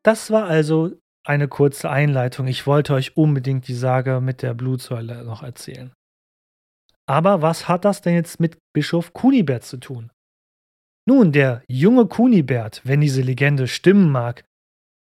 Das 0.05 0.29
war 0.29 0.45
also 0.45 0.91
eine 1.25 1.47
kurze 1.47 1.89
Einleitung. 1.89 2.45
Ich 2.45 2.67
wollte 2.67 2.93
euch 2.93 3.17
unbedingt 3.17 3.67
die 3.67 3.73
Sage 3.73 4.21
mit 4.21 4.43
der 4.43 4.53
Blutsäule 4.53 5.25
noch 5.25 5.41
erzählen. 5.41 5.91
Aber 7.07 7.41
was 7.41 7.67
hat 7.67 7.85
das 7.85 8.01
denn 8.01 8.13
jetzt 8.13 8.39
mit 8.39 8.59
Bischof 8.71 9.13
Kunibert 9.13 9.63
zu 9.63 9.77
tun? 9.77 10.11
Nun, 11.07 11.31
der 11.31 11.63
junge 11.67 12.05
Kunibert, 12.05 12.81
wenn 12.83 13.01
diese 13.01 13.23
Legende 13.23 13.67
stimmen 13.67 14.11
mag, 14.11 14.43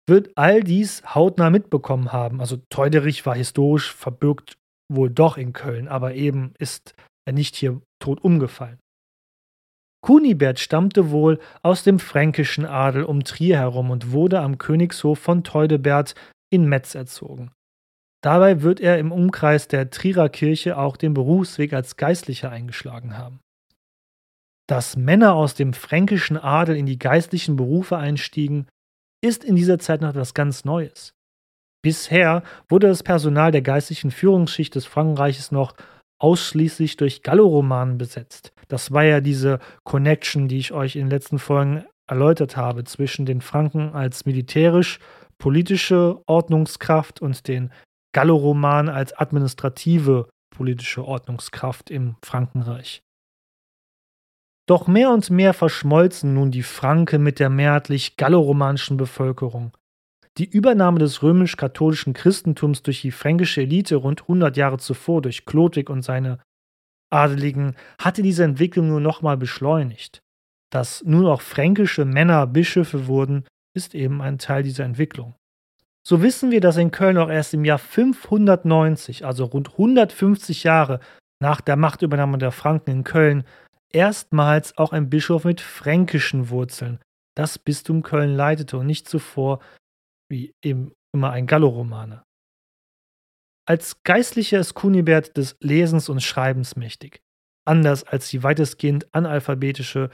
wird 0.07 0.31
all 0.37 0.63
dies 0.63 1.03
hautnah 1.15 1.49
mitbekommen 1.49 2.13
haben. 2.13 2.41
Also 2.41 2.59
Teuderich 2.69 3.25
war 3.25 3.35
historisch 3.35 3.95
verbürgt 3.95 4.59
wohl 4.91 5.09
doch 5.09 5.39
in 5.39 5.55
Köln, 5.55 5.89
aber 5.89 6.15
eben 6.15 6.53
ist 6.59 6.95
er 7.27 7.33
nicht 7.33 7.57
hier 7.57 7.81
tot 7.99 8.23
umgefallen. 8.23 8.79
Kunibert 10.03 10.59
stammte 10.59 11.11
wohl 11.11 11.39
aus 11.63 11.85
dem 11.85 12.01
fränkischen 12.01 12.67
Adel 12.67 13.05
um 13.05 13.23
Trier 13.23 13.59
herum 13.59 13.91
und 13.91 14.11
wurde 14.11 14.41
am 14.41 14.59
Königshof 14.59 15.19
von 15.19 15.45
Theudebert 15.45 16.15
in 16.51 16.69
Metz 16.69 16.95
erzogen. 16.95 17.53
Dabei 18.21 18.63
wird 18.63 18.81
er 18.81 18.99
im 18.99 19.13
Umkreis 19.13 19.69
der 19.69 19.91
Trierer 19.91 20.29
Kirche 20.29 20.77
auch 20.77 20.97
den 20.97 21.15
Berufsweg 21.15 21.73
als 21.73 21.97
Geistlicher 21.97 22.51
eingeschlagen 22.51 23.17
haben. 23.17 23.41
Dass 24.69 24.97
Männer 24.97 25.35
aus 25.35 25.55
dem 25.55 25.73
fränkischen 25.73 26.37
Adel 26.37 26.77
in 26.77 26.87
die 26.87 26.99
geistlichen 26.99 27.57
Berufe 27.57 27.97
einstiegen, 27.97 28.69
ist 29.25 29.45
in 29.45 29.57
dieser 29.57 29.79
Zeit 29.79 30.01
noch 30.01 30.11
etwas 30.11 30.35
ganz 30.35 30.65
Neues. 30.65 31.15
Bisher 31.83 32.43
wurde 32.69 32.89
das 32.89 33.03
Personal 33.03 33.51
der 33.51 33.63
geistlichen 33.63 34.11
Führungsschicht 34.11 34.75
des 34.75 34.87
Frankreiches 34.87 35.51
noch 35.51 35.75
ausschließlich 36.23 36.97
durch 36.97 37.23
Galloromanen 37.23 37.99
besetzt. 37.99 38.53
Das 38.69 38.93
war 38.93 39.03
ja 39.03 39.21
diese 39.21 39.59
Connection, 39.83 40.47
die 40.47 40.59
ich 40.59 40.73
euch 40.73 40.95
in 40.95 41.07
den 41.07 41.11
letzten 41.11 41.39
Folgen 41.39 41.85
erläutert 42.07 42.57
habe, 42.57 42.85
zwischen 42.85 43.27
den 43.27 43.41
Franken 43.41 43.93
als 43.93 44.25
militärisch-politische 44.25 46.23
Ordnungskraft 46.27 47.21
und 47.21 47.49
den 47.49 47.73
Galloromanen 48.15 48.95
als 48.95 49.13
administrative 49.13 50.29
politische 50.55 51.05
Ordnungskraft 51.05 51.91
im 51.91 52.15
Frankenreich. 52.23 53.03
Doch 54.69 54.87
mehr 54.87 55.11
und 55.11 55.29
mehr 55.31 55.55
verschmolzen 55.55 56.35
nun 56.35 56.53
die 56.53 56.63
Franken 56.63 57.23
mit 57.25 57.41
der 57.41 57.51
mehrheitlich 57.51 58.17
galloromanischen 58.17 58.97
Bevölkerung. 58.97 59.77
Die 60.39 60.49
Übernahme 60.49 60.99
des 60.99 61.23
römisch-katholischen 61.23 62.15
Christentums 62.15 62.83
durch 62.83 63.03
die 63.03 63.11
fränkische 63.11 63.63
Elite 63.63 63.97
rund 63.97 64.23
100 64.23 64.57
Jahre 64.57 64.79
zuvor 64.79 65.21
durch 65.21 65.45
Clotilde 65.45 65.93
und 65.93 66.03
seine 66.03 66.39
Adeligen 67.11 67.77
hatte 68.01 68.23
diese 68.23 68.45
Entwicklung 68.45 68.89
nur 68.89 69.01
nochmal 69.01 69.37
beschleunigt. 69.37 70.23
Dass 70.71 71.05
nun 71.05 71.27
auch 71.27 71.43
fränkische 71.43 72.07
Männer 72.07 72.47
Bischöfe 72.47 73.07
wurden, 73.07 73.45
ist 73.75 73.95
eben 73.95 74.23
ein 74.23 74.39
Teil 74.39 74.63
dieser 74.63 74.85
Entwicklung. 74.85 75.35
So 76.03 76.23
wissen 76.23 76.51
wir, 76.51 76.63
dass 76.63 76.79
in 76.79 76.91
Köln 76.91 77.19
auch 77.19 77.29
erst 77.29 77.53
im 77.53 77.67
Jahr 77.67 77.79
590, 77.79 79.27
also 79.27 79.45
rund 79.45 79.73
150 79.73 80.65
Jahre 80.65 81.01
nach 81.41 81.61
der 81.61 81.77
Machtübernahme 81.77 82.39
der 82.39 82.53
Franken 82.53 82.91
in 82.91 83.05
Köln, 83.05 83.45
erstmals 83.91 84.79
auch 84.79 84.93
ein 84.93 85.11
Bischof 85.11 85.45
mit 85.45 85.61
fränkischen 85.61 86.49
Wurzeln 86.49 86.99
das 87.35 87.59
Bistum 87.59 88.03
Köln 88.03 88.35
leitete 88.35 88.77
und 88.77 88.87
nicht 88.87 89.09
zuvor 89.09 89.61
wie 90.33 90.55
eben 90.65 90.93
immer 91.15 91.31
ein 91.31 91.47
Galloromane. 91.47 92.25
Als 93.69 94.03
Geistlicher 94.03 94.59
ist 94.59 94.75
Kunibert 94.75 95.37
des 95.37 95.57
Lesens 95.61 96.09
und 96.09 96.21
Schreibens 96.21 96.75
mächtig, 96.75 97.21
anders 97.65 98.03
als 98.03 98.29
die 98.31 98.43
weitestgehend 98.43 99.15
analphabetische 99.15 100.11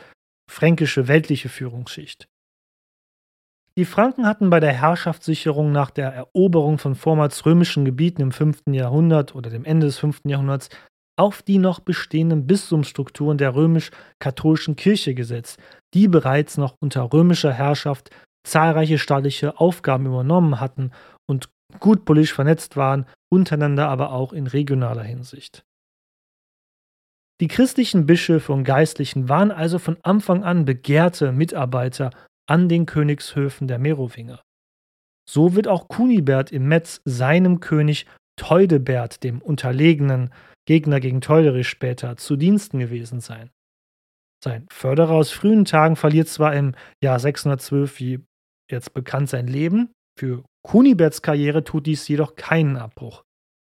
fränkische 0.51 1.09
weltliche 1.09 1.49
Führungsschicht. 1.49 2.29
Die 3.79 3.85
Franken 3.85 4.27
hatten 4.27 4.51
bei 4.51 4.61
der 4.61 4.73
Herrschaftssicherung 4.73 5.71
nach 5.71 5.91
der 5.91 6.13
Eroberung 6.13 6.79
von 6.79 6.97
vormals 6.97 7.47
römischen 7.47 7.85
Gebieten 7.85 8.23
im 8.23 8.33
5. 8.33 8.63
Jahrhundert 8.73 9.37
oder 9.37 9.51
dem 9.51 9.65
Ende 9.65 9.87
des 9.87 9.99
5. 9.99 10.23
Jahrhunderts 10.25 10.69
auf 11.17 11.43
die 11.43 11.59
noch 11.59 11.81
bestehenden 11.81 12.47
Bistumsstrukturen 12.47 13.39
der 13.39 13.55
römisch-katholischen 13.55 14.75
Kirche 14.75 15.15
gesetzt, 15.15 15.61
die 15.95 16.09
bereits 16.09 16.57
noch 16.57 16.77
unter 16.81 17.13
römischer 17.13 17.53
Herrschaft 17.53 18.11
zahlreiche 18.45 18.99
staatliche 18.99 19.59
Aufgaben 19.61 20.07
übernommen 20.07 20.61
hatten 20.61 20.93
und 21.27 21.51
gut 21.81 22.05
politisch 22.05 22.33
vernetzt 22.33 22.77
waren, 22.77 23.07
untereinander 23.31 23.89
aber 23.89 24.13
auch 24.13 24.33
in 24.33 24.47
regionaler 24.47 25.03
Hinsicht. 25.03 25.65
Die 27.41 27.49
christlichen 27.49 28.07
Bischöfe 28.07 28.53
und 28.53 28.65
Geistlichen 28.65 29.29
waren 29.29 29.53
also 29.53 29.79
von 29.79 29.97
Anfang 30.03 30.43
an 30.43 30.65
begehrte 30.65 31.31
Mitarbeiter 31.31 32.11
an 32.49 32.69
den 32.69 32.87
Königshöfen 32.87 33.69
der 33.69 33.79
Merowinger. 33.79 34.41
So 35.29 35.55
wird 35.55 35.69
auch 35.69 35.89
Kunibert 35.89 36.51
im 36.51 36.67
Metz 36.67 37.01
seinem 37.05 37.61
König 37.61 38.07
Teudebert, 38.37 39.23
dem 39.23 39.43
unterlegenen 39.43 40.31
Gegner 40.67 41.01
gegen 41.01 41.21
Teuderich 41.21 41.69
später, 41.69 42.17
zu 42.17 42.37
Diensten 42.37 42.79
gewesen 42.79 43.21
sein. 43.21 43.51
Sein 44.43 44.67
Förderer 44.71 45.13
aus 45.13 45.31
frühen 45.31 45.65
Tagen 45.65 45.97
verliert 45.97 46.29
zwar 46.29 46.55
im 46.55 46.75
Jahr 47.03 47.19
612 47.19 47.99
wie 47.99 48.25
jetzt 48.71 48.95
bekannt 48.95 49.29
sein 49.29 49.47
Leben, 49.47 49.91
für 50.19 50.45
Kuniberts 50.67 51.23
Karriere 51.23 51.65
tut 51.65 51.87
dies 51.87 52.07
jedoch 52.09 52.37
keinen 52.37 52.77
Abbruch. 52.77 53.23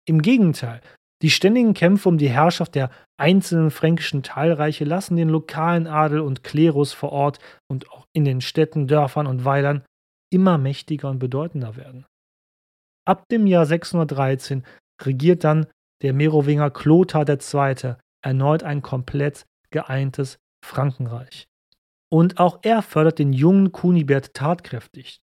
Im 0.08 0.22
Gegenteil, 0.22 0.82
die 1.22 1.30
ständigen 1.30 1.74
Kämpfe 1.74 2.10
um 2.10 2.18
die 2.18 2.30
Herrschaft 2.30 2.76
der 2.76 2.90
einzelnen 3.18 3.72
fränkischen 3.72 4.24
Teilreiche 4.24 4.86
lassen 4.86 5.16
den 5.16 5.30
lokalen 5.30 5.86
Adel 5.88 6.22
und 6.22 6.44
Klerus 6.44 6.94
vor 6.94 7.12
Ort 7.12 7.40
und 7.70 7.90
auch 7.92 8.08
in 8.14 8.26
den 8.26 8.42
Städten, 8.42 8.88
Dörfern 8.88 9.28
und 9.28 9.46
Weilern 9.46 9.84
immer 10.32 10.58
mächtiger 10.58 11.10
und 11.10 11.20
bedeutender 11.20 11.76
werden. 11.76 12.06
Ab 13.06 13.24
dem 13.32 13.48
Jahr 13.48 13.66
613 13.66 14.64
regiert 15.02 15.44
dann 15.44 15.68
der 16.02 16.14
Merowinger 16.14 16.70
Klothar 16.70 17.28
II. 17.28 17.96
erneut 18.24 18.64
ein 18.64 18.82
komplett 18.82 19.46
geeintes 19.72 20.38
Frankenreich. 20.64 21.48
Und 22.12 22.40
auch 22.40 22.60
er 22.64 22.82
fördert 22.82 23.20
den 23.20 23.34
jungen 23.34 23.72
Kunibert 23.72 24.34
tatkräftig. 24.34 25.22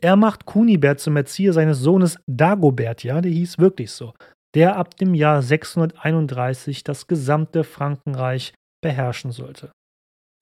Er 0.00 0.16
macht 0.16 0.46
Kunibert 0.46 1.00
zum 1.00 1.16
Erzieher 1.16 1.52
seines 1.52 1.80
Sohnes 1.80 2.18
Dagobert, 2.26 3.02
ja, 3.02 3.20
der 3.20 3.32
hieß 3.32 3.58
wirklich 3.58 3.90
so, 3.90 4.14
der 4.54 4.76
ab 4.76 4.96
dem 4.96 5.14
Jahr 5.14 5.42
631 5.42 6.84
das 6.84 7.06
gesamte 7.06 7.64
Frankenreich 7.64 8.54
beherrschen 8.80 9.32
sollte. 9.32 9.72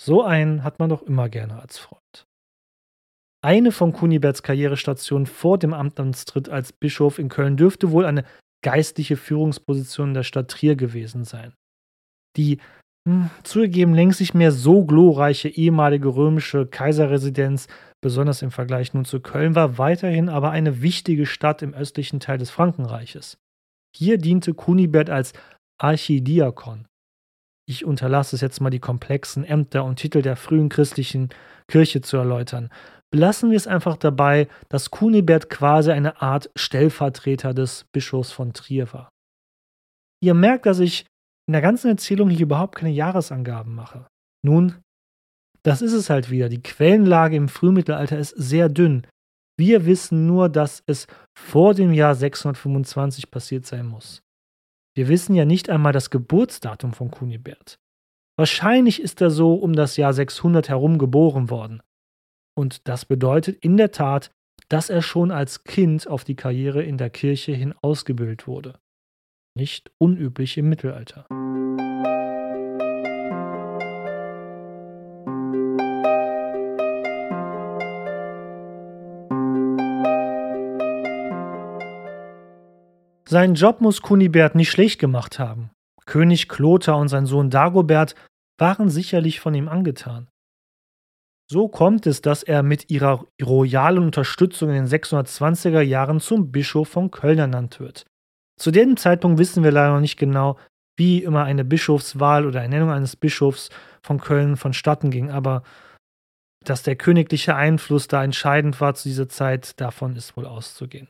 So 0.00 0.22
einen 0.22 0.62
hat 0.62 0.78
man 0.78 0.90
doch 0.90 1.02
immer 1.02 1.28
gerne 1.28 1.58
als 1.60 1.78
Freund. 1.78 2.26
Eine 3.42 3.72
von 3.72 3.92
Kuniberts 3.92 4.42
Karrierestationen 4.42 5.26
vor 5.26 5.58
dem 5.58 5.72
Amtsantritt 5.72 6.48
als 6.48 6.72
Bischof 6.72 7.18
in 7.18 7.28
Köln 7.28 7.56
dürfte 7.56 7.92
wohl 7.92 8.04
eine 8.04 8.24
geistliche 8.62 9.16
Führungsposition 9.16 10.14
der 10.14 10.22
Stadt 10.24 10.50
Trier 10.50 10.76
gewesen 10.76 11.24
sein. 11.24 11.54
Die 12.36 12.58
zugegeben 13.42 13.94
längst 13.94 14.20
nicht 14.20 14.34
mehr 14.34 14.52
so 14.52 14.84
glorreiche 14.84 15.48
ehemalige 15.48 16.08
römische 16.08 16.66
Kaiserresidenz, 16.66 17.68
besonders 18.00 18.42
im 18.42 18.50
Vergleich 18.50 18.94
nun 18.94 19.04
zu 19.04 19.20
Köln, 19.20 19.54
war 19.54 19.78
weiterhin 19.78 20.28
aber 20.28 20.50
eine 20.50 20.82
wichtige 20.82 21.26
Stadt 21.26 21.62
im 21.62 21.74
östlichen 21.74 22.20
Teil 22.20 22.38
des 22.38 22.50
Frankenreiches. 22.50 23.38
Hier 23.94 24.18
diente 24.18 24.54
Kunibert 24.54 25.08
als 25.10 25.32
Archidiakon. 25.78 26.86
Ich 27.68 27.84
unterlasse 27.84 28.36
es 28.36 28.42
jetzt 28.42 28.60
mal 28.60 28.70
die 28.70 28.78
komplexen 28.78 29.44
Ämter 29.44 29.84
und 29.84 29.96
Titel 29.96 30.22
der 30.22 30.36
frühen 30.36 30.68
christlichen 30.68 31.30
Kirche 31.68 32.00
zu 32.00 32.16
erläutern. 32.16 32.70
Belassen 33.10 33.50
wir 33.50 33.56
es 33.56 33.66
einfach 33.66 33.96
dabei, 33.96 34.48
dass 34.68 34.90
Kunibert 34.90 35.48
quasi 35.48 35.90
eine 35.90 36.20
Art 36.22 36.50
Stellvertreter 36.56 37.54
des 37.54 37.86
Bischofs 37.92 38.32
von 38.32 38.52
Trier 38.52 38.92
war. 38.92 39.08
Ihr 40.22 40.34
merkt, 40.34 40.66
dass 40.66 40.80
ich 40.80 41.06
in 41.46 41.52
der 41.52 41.62
ganzen 41.62 41.88
Erzählung 41.88 42.28
hier 42.28 42.42
überhaupt 42.42 42.76
keine 42.76 42.90
Jahresangaben 42.90 43.74
mache. 43.74 44.06
Nun, 44.42 44.76
das 45.62 45.82
ist 45.82 45.92
es 45.92 46.10
halt 46.10 46.30
wieder. 46.30 46.48
Die 46.48 46.62
Quellenlage 46.62 47.36
im 47.36 47.48
Frühmittelalter 47.48 48.18
ist 48.18 48.30
sehr 48.30 48.68
dünn. 48.68 49.06
Wir 49.58 49.86
wissen 49.86 50.26
nur, 50.26 50.48
dass 50.48 50.82
es 50.86 51.06
vor 51.36 51.74
dem 51.74 51.92
Jahr 51.92 52.14
625 52.14 53.30
passiert 53.30 53.66
sein 53.66 53.86
muss. 53.86 54.22
Wir 54.94 55.08
wissen 55.08 55.34
ja 55.34 55.44
nicht 55.44 55.70
einmal 55.70 55.92
das 55.92 56.10
Geburtsdatum 56.10 56.92
von 56.92 57.10
Kunibert. 57.10 57.78
Wahrscheinlich 58.38 59.00
ist 59.00 59.20
er 59.20 59.30
so 59.30 59.54
um 59.54 59.72
das 59.72 59.96
Jahr 59.96 60.12
600 60.12 60.68
herum 60.68 60.98
geboren 60.98 61.50
worden. 61.50 61.82
Und 62.54 62.86
das 62.88 63.04
bedeutet 63.04 63.56
in 63.64 63.76
der 63.76 63.92
Tat, 63.92 64.30
dass 64.68 64.90
er 64.90 65.02
schon 65.02 65.30
als 65.30 65.64
Kind 65.64 66.06
auf 66.06 66.24
die 66.24 66.36
Karriere 66.36 66.82
in 66.82 66.98
der 66.98 67.10
Kirche 67.10 67.52
hin 67.52 67.74
ausgebildet 67.82 68.46
wurde. 68.46 68.78
Nicht 69.56 69.90
unüblich 69.96 70.58
im 70.58 70.68
Mittelalter. 70.68 71.24
Seinen 83.26 83.54
Job 83.54 83.80
muss 83.80 84.02
Kunibert 84.02 84.56
nicht 84.56 84.70
schlecht 84.70 84.98
gemacht 84.98 85.38
haben. 85.38 85.70
König 86.04 86.50
Kloter 86.50 86.98
und 86.98 87.08
sein 87.08 87.24
Sohn 87.24 87.48
Dagobert 87.48 88.14
waren 88.58 88.90
sicherlich 88.90 89.40
von 89.40 89.54
ihm 89.54 89.68
angetan. 89.68 90.28
So 91.50 91.68
kommt 91.68 92.06
es, 92.06 92.20
dass 92.20 92.42
er 92.42 92.62
mit 92.62 92.90
ihrer 92.90 93.24
royalen 93.42 94.02
Unterstützung 94.02 94.68
in 94.68 94.74
den 94.74 94.86
620er 94.86 95.80
Jahren 95.80 96.20
zum 96.20 96.52
Bischof 96.52 96.88
von 96.88 97.10
Köln 97.10 97.38
ernannt 97.38 97.80
wird. 97.80 98.04
Zu 98.58 98.70
dem 98.70 98.96
Zeitpunkt 98.96 99.38
wissen 99.38 99.62
wir 99.62 99.70
leider 99.70 99.92
noch 99.92 100.00
nicht 100.00 100.16
genau, 100.16 100.58
wie 100.98 101.22
immer 101.22 101.44
eine 101.44 101.64
Bischofswahl 101.64 102.46
oder 102.46 102.62
Ernennung 102.62 102.90
eines 102.90 103.16
Bischofs 103.16 103.68
von 104.02 104.18
Köln 104.18 104.56
vonstatten 104.56 105.10
ging, 105.10 105.30
aber 105.30 105.62
dass 106.64 106.82
der 106.82 106.96
königliche 106.96 107.54
Einfluss 107.54 108.08
da 108.08 108.24
entscheidend 108.24 108.80
war 108.80 108.94
zu 108.94 109.08
dieser 109.08 109.28
Zeit, 109.28 109.80
davon 109.80 110.16
ist 110.16 110.36
wohl 110.36 110.46
auszugehen. 110.46 111.08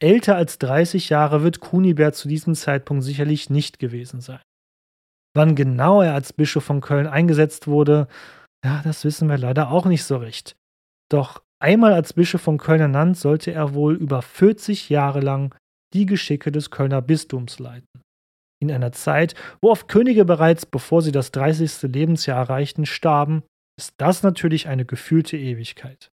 Älter 0.00 0.36
als 0.36 0.58
30 0.58 1.10
Jahre 1.10 1.42
wird 1.42 1.60
Kunibert 1.60 2.14
zu 2.14 2.28
diesem 2.28 2.54
Zeitpunkt 2.54 3.04
sicherlich 3.04 3.50
nicht 3.50 3.78
gewesen 3.78 4.20
sein. 4.20 4.40
Wann 5.34 5.54
genau 5.54 6.02
er 6.02 6.14
als 6.14 6.32
Bischof 6.32 6.64
von 6.64 6.80
Köln 6.80 7.06
eingesetzt 7.06 7.66
wurde, 7.66 8.08
ja, 8.64 8.80
das 8.82 9.04
wissen 9.04 9.28
wir 9.28 9.38
leider 9.38 9.70
auch 9.70 9.86
nicht 9.86 10.04
so 10.04 10.16
recht. 10.16 10.56
Doch 11.10 11.42
einmal 11.60 11.92
als 11.92 12.12
Bischof 12.12 12.40
von 12.40 12.58
Köln 12.58 12.80
ernannt, 12.80 13.16
sollte 13.16 13.52
er 13.52 13.74
wohl 13.74 13.94
über 13.94 14.22
40 14.22 14.88
Jahre 14.88 15.20
lang 15.20 15.54
die 15.94 16.06
Geschicke 16.06 16.52
des 16.52 16.70
Kölner 16.70 17.02
Bistums 17.02 17.58
leiten. 17.58 18.02
In 18.60 18.70
einer 18.70 18.92
Zeit, 18.92 19.34
wo 19.60 19.70
oft 19.70 19.88
Könige 19.88 20.24
bereits, 20.24 20.66
bevor 20.66 21.02
sie 21.02 21.12
das 21.12 21.32
30. 21.32 21.82
Lebensjahr 21.82 22.38
erreichten, 22.38 22.86
starben, 22.86 23.42
ist 23.76 23.94
das 23.96 24.22
natürlich 24.22 24.68
eine 24.68 24.84
gefühlte 24.84 25.36
Ewigkeit. 25.36 26.10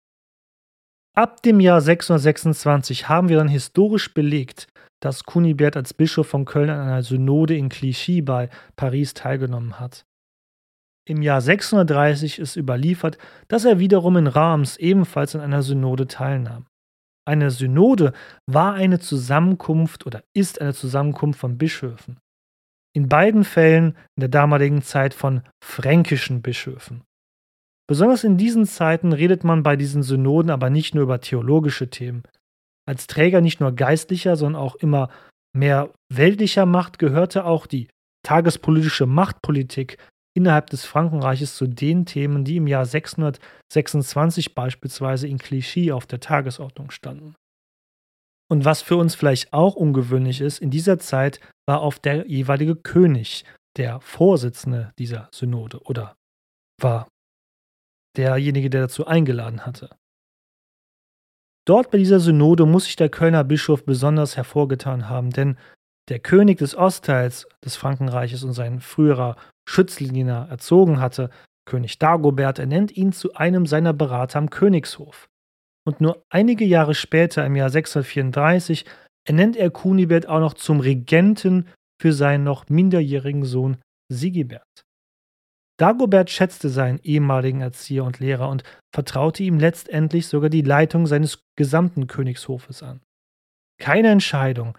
Ab 1.14 1.42
dem 1.42 1.61
Jahr 1.61 1.80
626 1.80 3.08
haben 3.08 3.28
wir 3.28 3.37
dann 3.37 3.49
historisch 3.49 4.14
belegt, 4.14 4.68
dass 5.00 5.25
Kunibert 5.25 5.76
als 5.76 5.92
Bischof 5.92 6.28
von 6.28 6.44
Köln 6.44 6.70
an 6.70 6.80
einer 6.80 7.02
Synode 7.02 7.56
in 7.56 7.68
Clichy 7.68 8.23
bei 8.23 8.49
Paris 8.76 9.14
teilgenommen 9.14 9.78
hat. 9.78 10.04
Im 11.08 11.23
Jahr 11.23 11.41
630 11.41 12.38
ist 12.38 12.56
überliefert, 12.56 13.19
dass 13.49 13.64
er 13.64 13.78
wiederum 13.78 14.17
in 14.17 14.26
Reims 14.26 14.76
ebenfalls 14.76 15.34
an 15.34 15.41
einer 15.41 15.62
Synode 15.62 16.06
teilnahm. 16.06 16.67
Eine 17.28 17.50
Synode 17.50 18.14
war 18.47 18.73
eine 18.73 19.00
Zusammenkunft 19.00 20.06
oder 20.06 20.25
ist 20.34 20.62
eine 20.62 20.73
Zusammenkunft 20.73 21.38
von 21.38 21.58
Bischöfen. 21.58 22.19
In 22.97 23.10
beiden 23.10 23.45
Fällen 23.45 23.99
in 24.17 24.21
der 24.21 24.30
damaligen 24.30 24.80
Zeit 24.80 25.12
von 25.12 25.43
fränkischen 25.62 26.41
Bischöfen. 26.41 27.02
Besonders 27.86 28.25
in 28.25 28.38
diesen 28.38 28.64
Zeiten 28.64 29.12
redet 29.12 29.45
man 29.45 29.62
bei 29.62 29.76
diesen 29.76 30.02
Synoden 30.02 30.50
aber 30.50 30.71
nicht 30.71 30.95
nur 30.95 31.04
über 31.04 31.21
theologische 31.21 31.91
Themen. 31.91 32.23
Als 32.88 33.06
Träger 33.06 33.43
nicht 33.43 33.60
nur 33.60 33.73
geistlicher, 33.73 34.36
sondern 34.36 34.62
auch 34.62 34.76
immer 34.76 35.10
mehr 35.54 35.93
weltlicher 36.10 36.64
Macht 36.64 36.99
gehörte 36.99 37.45
auch 37.45 37.67
die 37.67 37.88
tagespolitische 38.23 39.04
Machtpolitik 39.04 39.99
innerhalb 40.38 40.70
des 40.70 40.84
Frankenreiches 40.84 41.56
zu 41.56 41.66
den 41.66 42.06
Themen, 42.06 42.44
die 42.44 42.56
im 42.56 42.68
Jahr 42.68 42.86
626 42.86 44.54
beispielsweise 44.54 45.26
in 45.26 45.38
Clichy 45.38 45.90
auf 45.90 46.06
der 46.06 46.20
Tagesordnung 46.20 46.92
standen. 46.92 47.34
Und 48.48 48.64
was 48.64 48.80
für 48.80 48.96
uns 48.96 49.16
vielleicht 49.16 49.52
auch 49.52 49.74
ungewöhnlich 49.74 50.40
ist, 50.40 50.60
in 50.60 50.70
dieser 50.70 51.00
Zeit 51.00 51.40
war 51.66 51.80
auch 51.80 51.98
der 51.98 52.28
jeweilige 52.28 52.76
König 52.76 53.44
der 53.76 54.00
Vorsitzende 54.00 54.92
dieser 54.98 55.28
Synode 55.34 55.80
oder 55.82 56.16
war 56.80 57.08
derjenige, 58.16 58.70
der 58.70 58.82
dazu 58.82 59.06
eingeladen 59.06 59.66
hatte. 59.66 59.90
Dort 61.66 61.90
bei 61.90 61.98
dieser 61.98 62.20
Synode 62.20 62.64
muss 62.64 62.84
sich 62.84 62.96
der 62.96 63.10
Kölner 63.10 63.44
Bischof 63.44 63.84
besonders 63.84 64.36
hervorgetan 64.36 65.08
haben, 65.08 65.30
denn 65.30 65.58
der 66.08 66.20
König 66.20 66.58
des 66.58 66.74
Ostteils 66.74 67.46
des 67.62 67.76
Frankenreiches 67.76 68.42
und 68.44 68.52
sein 68.52 68.80
früherer 68.80 69.36
Schützling, 69.69 70.15
den 70.15 70.28
er 70.28 70.49
erzogen 70.49 71.00
hatte, 71.00 71.31
König 71.67 71.99
Dagobert, 71.99 72.59
ernennt 72.59 72.97
ihn 72.97 73.13
zu 73.13 73.35
einem 73.35 73.67
seiner 73.67 73.93
Berater 73.93 74.39
am 74.39 74.49
Königshof. 74.49 75.28
Und 75.87 76.00
nur 76.00 76.25
einige 76.31 76.65
Jahre 76.65 76.95
später, 76.95 77.45
im 77.45 77.57
Jahr 77.57 77.71
634, 77.71 78.87
ernennt 79.26 79.57
er 79.57 79.71
Kunibert 79.71 80.26
auch 80.26 80.41
noch 80.41 80.54
zum 80.54 80.81
Regenten 80.81 81.69
für 82.00 82.13
seinen 82.13 82.45
noch 82.45 82.69
minderjährigen 82.69 83.45
Sohn 83.45 83.76
Sigibert. 84.11 84.85
Dagobert 85.78 86.31
schätzte 86.31 86.71
seinen 86.71 86.99
ehemaligen 87.00 87.61
Erzieher 87.61 88.04
und 88.04 88.19
Lehrer 88.19 88.49
und 88.49 88.65
vertraute 88.93 89.43
ihm 89.43 89.59
letztendlich 89.59 90.26
sogar 90.26 90.50
die 90.50 90.63
Leitung 90.63 91.07
seines 91.07 91.41
gesamten 91.57 92.07
Königshofes 92.07 92.83
an. 92.83 93.00
Keine 93.81 94.09
Entscheidung, 94.09 94.76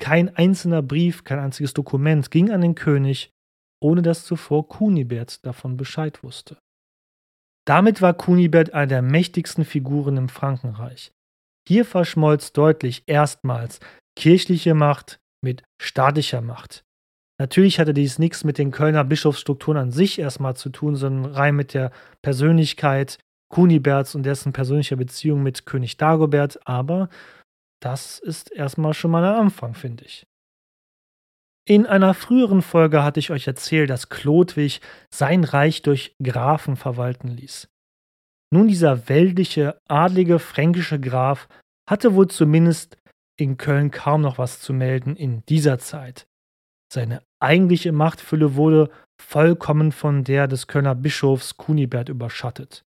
kein 0.00 0.36
einzelner 0.36 0.82
Brief, 0.82 1.24
kein 1.24 1.38
einziges 1.38 1.72
Dokument 1.74 2.30
ging 2.30 2.50
an 2.50 2.60
den 2.60 2.74
König, 2.74 3.30
ohne 3.82 4.02
dass 4.02 4.24
zuvor 4.24 4.68
Kunibert 4.68 5.44
davon 5.44 5.76
Bescheid 5.76 6.22
wusste. 6.22 6.58
Damit 7.66 8.02
war 8.02 8.14
Kunibert 8.14 8.74
eine 8.74 8.88
der 8.88 9.02
mächtigsten 9.02 9.64
Figuren 9.64 10.16
im 10.16 10.28
Frankenreich. 10.28 11.12
Hier 11.68 11.84
verschmolz 11.84 12.52
deutlich 12.52 13.04
erstmals 13.06 13.78
kirchliche 14.18 14.74
Macht 14.74 15.20
mit 15.44 15.62
staatlicher 15.80 16.40
Macht. 16.40 16.84
Natürlich 17.38 17.78
hatte 17.78 17.94
dies 17.94 18.18
nichts 18.18 18.44
mit 18.44 18.58
den 18.58 18.70
Kölner 18.70 19.04
Bischofsstrukturen 19.04 19.78
an 19.78 19.90
sich 19.90 20.18
erstmal 20.18 20.54
zu 20.56 20.70
tun, 20.70 20.96
sondern 20.96 21.32
rein 21.32 21.56
mit 21.56 21.74
der 21.74 21.90
Persönlichkeit 22.20 23.18
Kuniberts 23.52 24.14
und 24.14 24.24
dessen 24.24 24.52
persönlicher 24.52 24.96
Beziehung 24.96 25.42
mit 25.42 25.66
König 25.66 25.96
Dagobert, 25.96 26.66
aber 26.66 27.08
das 27.80 28.18
ist 28.18 28.50
erstmal 28.52 28.94
schon 28.94 29.10
mal 29.10 29.24
ein 29.24 29.40
Anfang, 29.40 29.74
finde 29.74 30.04
ich. 30.04 30.26
In 31.64 31.86
einer 31.86 32.14
früheren 32.14 32.60
Folge 32.60 33.04
hatte 33.04 33.20
ich 33.20 33.30
euch 33.30 33.46
erzählt, 33.46 33.88
dass 33.88 34.08
Chlodwig 34.08 34.80
sein 35.10 35.44
Reich 35.44 35.82
durch 35.82 36.16
Grafen 36.20 36.76
verwalten 36.76 37.28
ließ. 37.28 37.68
Nun, 38.52 38.66
dieser 38.68 39.08
weltliche, 39.08 39.80
adlige 39.88 40.38
fränkische 40.38 40.98
Graf 40.98 41.48
hatte 41.88 42.14
wohl 42.14 42.28
zumindest 42.28 42.98
in 43.38 43.56
Köln 43.56 43.90
kaum 43.90 44.22
noch 44.22 44.38
was 44.38 44.60
zu 44.60 44.72
melden 44.72 45.16
in 45.16 45.44
dieser 45.46 45.78
Zeit. 45.78 46.26
Seine 46.92 47.22
eigentliche 47.40 47.92
Machtfülle 47.92 48.56
wurde 48.56 48.90
vollkommen 49.20 49.92
von 49.92 50.24
der 50.24 50.48
des 50.48 50.66
Kölner 50.66 50.94
Bischofs 50.94 51.56
Kunibert 51.56 52.08
überschattet. 52.08 52.84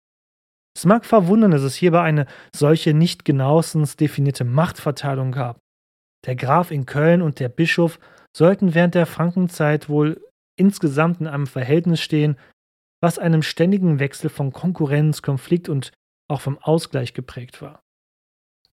Es 0.78 0.86
mag 0.86 1.06
verwundern, 1.06 1.52
dass 1.52 1.64
es 1.64 1.76
hierbei 1.76 2.04
eine 2.04 2.26
solche 2.56 2.94
nicht 2.94 3.26
genauestens 3.26 3.98
definierte 3.98 4.46
Machtverteilung 4.46 5.32
gab. 5.32 5.60
Der 6.26 6.36
Graf 6.36 6.72
in 6.72 6.86
Köln 6.86 7.22
und 7.22 7.40
der 7.40 7.50
Bischof 7.50 8.00
sollten 8.36 8.74
während 8.74 8.96
der 8.96 9.06
Frankenzeit 9.06 9.90
wohl 9.90 10.24
insgesamt 10.58 11.22
in 11.22 11.28
einem 11.28 11.48
Verhältnis 11.48 12.02
stehen, 12.02 12.38
was 13.02 13.18
einem 13.18 13.42
ständigen 13.42 14.00
Wechsel 14.00 14.30
von 14.30 14.52
Konkurrenz, 14.52 15.22
Konflikt 15.22 15.70
und 15.70 15.92
auch 16.30 16.42
vom 16.42 16.58
Ausgleich 16.60 17.14
geprägt 17.14 17.62
war. 17.62 17.82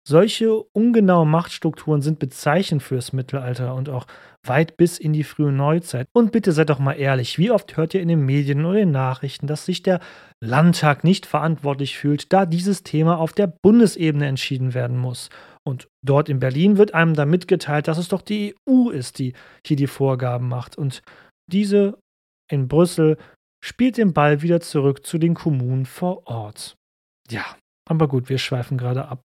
Solche 0.07 0.63
ungenauen 0.71 1.29
Machtstrukturen 1.29 2.01
sind 2.01 2.17
bezeichnend 2.17 2.81
fürs 2.81 3.11
Mittelalter 3.11 3.75
und 3.75 3.89
auch 3.89 4.07
weit 4.45 4.77
bis 4.77 4.99
in 4.99 5.11
die 5.11 5.25
frühe 5.25 5.51
Neuzeit. 5.51 6.07
Und 6.13 6.31
bitte 6.31 6.53
seid 6.53 6.69
doch 6.69 6.79
mal 6.79 6.93
ehrlich, 6.93 7.37
wie 7.37 7.51
oft 7.51 7.75
hört 7.75 7.93
ihr 7.93 8.01
in 8.01 8.07
den 8.07 8.25
Medien 8.25 8.63
oder 8.63 8.77
den 8.77 8.91
Nachrichten, 8.91 9.47
dass 9.47 9.65
sich 9.65 9.83
der 9.83 9.99
Landtag 10.39 11.03
nicht 11.03 11.25
verantwortlich 11.25 11.97
fühlt, 11.97 12.31
da 12.31 12.45
dieses 12.45 12.83
Thema 12.83 13.17
auf 13.17 13.33
der 13.33 13.47
Bundesebene 13.47 14.27
entschieden 14.27 14.73
werden 14.73 14.97
muss? 14.97 15.29
Und 15.67 15.89
dort 16.01 16.29
in 16.29 16.39
Berlin 16.39 16.77
wird 16.77 16.93
einem 16.93 17.13
dann 17.13 17.29
mitgeteilt, 17.29 17.89
dass 17.89 17.97
es 17.97 18.07
doch 18.07 18.21
die 18.21 18.55
EU 18.69 18.89
ist, 18.89 19.19
die 19.19 19.33
hier 19.65 19.75
die 19.75 19.87
Vorgaben 19.87 20.47
macht. 20.47 20.77
Und 20.77 21.01
diese 21.51 21.99
in 22.49 22.69
Brüssel 22.69 23.17
spielt 23.61 23.97
den 23.97 24.13
Ball 24.13 24.41
wieder 24.41 24.61
zurück 24.61 25.05
zu 25.05 25.17
den 25.17 25.33
Kommunen 25.33 25.85
vor 25.85 26.25
Ort. 26.25 26.77
Ja, 27.29 27.43
aber 27.85 28.07
gut, 28.07 28.29
wir 28.29 28.37
schweifen 28.37 28.77
gerade 28.77 29.09
ab. 29.09 29.19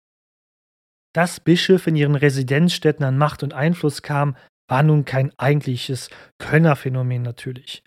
Dass 1.13 1.41
Bischöfe 1.41 1.91
in 1.91 1.97
ihren 1.97 2.15
Residenzstädten 2.15 3.05
an 3.05 3.19
Macht 3.19 3.43
und 3.43 3.53
Einfluss 3.53 4.01
kamen, 4.01 4.35
war 4.67 4.83
nun 4.83 5.05
kein 5.05 5.39
eigentliches 5.39 6.09
Kölner 6.39 6.75
Phänomen 6.75 7.21
natürlich. 7.21 7.83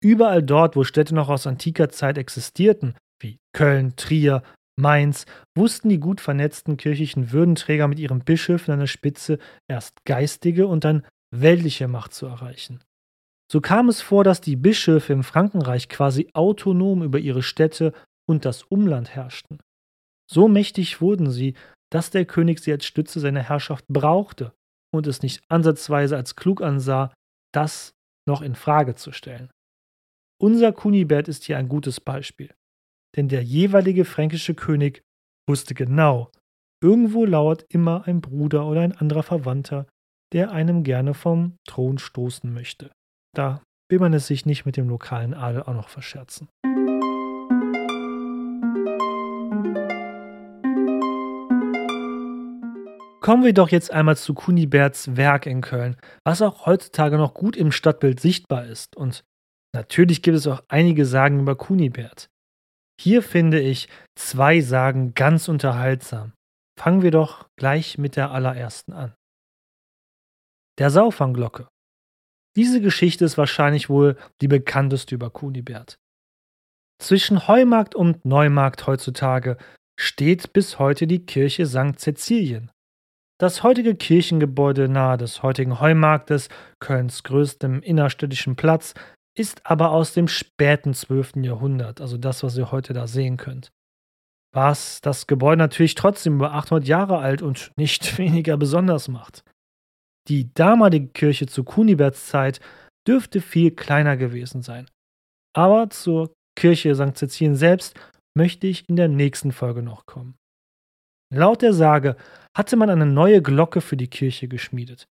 Überall 0.00 0.44
dort, 0.44 0.76
wo 0.76 0.84
Städte 0.84 1.12
noch 1.12 1.28
aus 1.28 1.48
antiker 1.48 1.88
Zeit 1.88 2.18
existierten, 2.18 2.94
wie 3.20 3.38
Köln, 3.52 3.96
Trier, 3.96 4.44
Mainz, 4.78 5.24
wussten 5.56 5.88
die 5.88 6.00
gut 6.00 6.20
vernetzten 6.20 6.76
kirchlichen 6.76 7.32
Würdenträger 7.32 7.88
mit 7.88 7.98
ihren 7.98 8.20
Bischöfen 8.20 8.72
an 8.72 8.80
der 8.80 8.86
Spitze 8.86 9.38
erst 9.68 10.04
geistige 10.04 10.66
und 10.66 10.84
dann 10.84 11.06
weltliche 11.34 11.88
Macht 11.88 12.12
zu 12.12 12.26
erreichen. 12.26 12.82
So 13.50 13.60
kam 13.60 13.88
es 13.88 14.02
vor, 14.02 14.24
dass 14.24 14.40
die 14.40 14.56
Bischöfe 14.56 15.12
im 15.12 15.22
Frankenreich 15.22 15.88
quasi 15.88 16.28
autonom 16.34 17.02
über 17.02 17.18
ihre 17.18 17.42
Städte 17.42 17.92
und 18.28 18.44
das 18.44 18.64
Umland 18.64 19.14
herrschten. 19.14 19.60
So 20.30 20.48
mächtig 20.48 21.00
wurden 21.00 21.30
sie, 21.30 21.54
dass 21.90 22.10
der 22.10 22.24
König 22.24 22.58
sie 22.58 22.72
als 22.72 22.84
Stütze 22.84 23.20
seiner 23.20 23.42
Herrschaft 23.42 23.86
brauchte 23.88 24.52
und 24.92 25.06
es 25.06 25.22
nicht 25.22 25.42
ansatzweise 25.48 26.16
als 26.16 26.34
klug 26.34 26.60
ansah, 26.60 27.14
das 27.54 27.92
noch 28.28 28.42
in 28.42 28.56
Frage 28.56 28.96
zu 28.96 29.12
stellen. 29.12 29.50
Unser 30.42 30.72
Kunibert 30.72 31.28
ist 31.28 31.44
hier 31.44 31.56
ein 31.56 31.68
gutes 31.68 32.00
Beispiel, 32.00 32.52
denn 33.16 33.28
der 33.28 33.42
jeweilige 33.42 34.04
fränkische 34.04 34.54
König 34.54 35.02
wusste 35.48 35.74
genau, 35.74 36.30
irgendwo 36.82 37.24
lauert 37.24 37.64
immer 37.68 38.06
ein 38.06 38.20
Bruder 38.20 38.66
oder 38.66 38.82
ein 38.82 38.92
anderer 38.92 39.22
Verwandter, 39.22 39.86
der 40.32 40.50
einem 40.50 40.82
gerne 40.82 41.14
vom 41.14 41.56
Thron 41.66 41.98
stoßen 41.98 42.52
möchte. 42.52 42.90
Da 43.34 43.62
will 43.88 43.98
man 43.98 44.12
es 44.12 44.26
sich 44.26 44.44
nicht 44.44 44.66
mit 44.66 44.76
dem 44.76 44.88
lokalen 44.88 45.34
Adel 45.34 45.62
auch 45.62 45.74
noch 45.74 45.88
verscherzen. 45.88 46.48
Kommen 53.20 53.42
wir 53.42 53.54
doch 53.54 53.70
jetzt 53.70 53.90
einmal 53.92 54.16
zu 54.16 54.34
Kuniberts 54.34 55.16
Werk 55.16 55.46
in 55.46 55.60
Köln, 55.60 55.96
was 56.24 56.42
auch 56.42 56.66
heutzutage 56.66 57.16
noch 57.16 57.34
gut 57.34 57.56
im 57.56 57.72
Stadtbild 57.72 58.20
sichtbar 58.20 58.66
ist. 58.66 58.96
Und 58.96 59.24
natürlich 59.74 60.22
gibt 60.22 60.36
es 60.36 60.46
auch 60.46 60.62
einige 60.68 61.04
Sagen 61.06 61.40
über 61.40 61.56
Kunibert. 61.56 62.28
Hier 63.00 63.22
finde 63.22 63.60
ich 63.60 63.88
zwei 64.18 64.60
Sagen 64.60 65.14
ganz 65.14 65.48
unterhaltsam. 65.48 66.32
Fangen 66.78 67.02
wir 67.02 67.10
doch 67.10 67.48
gleich 67.56 67.98
mit 67.98 68.16
der 68.16 68.30
allerersten 68.30 68.92
an. 68.92 69.14
Der 70.78 70.90
Saufangglocke. 70.90 71.68
Diese 72.56 72.80
Geschichte 72.80 73.24
ist 73.24 73.38
wahrscheinlich 73.38 73.88
wohl 73.88 74.16
die 74.40 74.48
bekannteste 74.48 75.14
über 75.14 75.30
Kunibert. 75.30 75.96
Zwischen 76.98 77.46
Heumarkt 77.46 77.94
und 77.94 78.24
Neumarkt 78.24 78.86
heutzutage 78.86 79.58
steht 79.98 80.52
bis 80.52 80.78
heute 80.78 81.06
die 81.06 81.24
Kirche 81.24 81.66
St. 81.66 81.98
Cäcilien. 81.98 82.70
Das 83.38 83.62
heutige 83.62 83.94
Kirchengebäude 83.94 84.88
nahe 84.88 85.18
des 85.18 85.42
heutigen 85.42 85.78
Heumarktes, 85.80 86.48
Kölns 86.80 87.22
größtem 87.22 87.82
innerstädtischen 87.82 88.56
Platz, 88.56 88.94
ist 89.36 89.66
aber 89.66 89.90
aus 89.90 90.12
dem 90.12 90.28
späten 90.28 90.94
12. 90.94 91.36
Jahrhundert, 91.36 92.00
also 92.00 92.16
das, 92.16 92.42
was 92.42 92.56
ihr 92.56 92.72
heute 92.72 92.92
da 92.92 93.06
sehen 93.06 93.36
könnt. 93.36 93.70
Was 94.52 95.00
das 95.02 95.26
Gebäude 95.26 95.58
natürlich 95.58 95.94
trotzdem 95.94 96.36
über 96.36 96.54
800 96.54 96.88
Jahre 96.88 97.18
alt 97.18 97.42
und 97.42 97.72
nicht 97.76 98.18
weniger 98.18 98.56
besonders 98.56 99.08
macht. 99.08 99.44
Die 100.28 100.52
damalige 100.54 101.08
Kirche 101.08 101.46
zu 101.46 101.62
Kuniberts 101.62 102.26
Zeit 102.26 102.60
dürfte 103.06 103.40
viel 103.40 103.70
kleiner 103.70 104.16
gewesen 104.16 104.62
sein. 104.62 104.88
Aber 105.54 105.90
zur 105.90 106.32
Kirche 106.58 106.94
St. 106.94 107.16
Cäcilien 107.16 107.54
selbst 107.54 107.94
möchte 108.36 108.66
ich 108.66 108.88
in 108.88 108.96
der 108.96 109.08
nächsten 109.08 109.52
Folge 109.52 109.82
noch 109.82 110.06
kommen. 110.06 110.36
Laut 111.32 111.62
der 111.62 111.72
Sage 111.72 112.16
hatte 112.56 112.76
man 112.76 112.90
eine 112.90 113.06
neue 113.06 113.42
Glocke 113.42 113.80
für 113.80 113.96
die 113.96 114.08
Kirche 114.08 114.48
geschmiedet. 114.48 115.06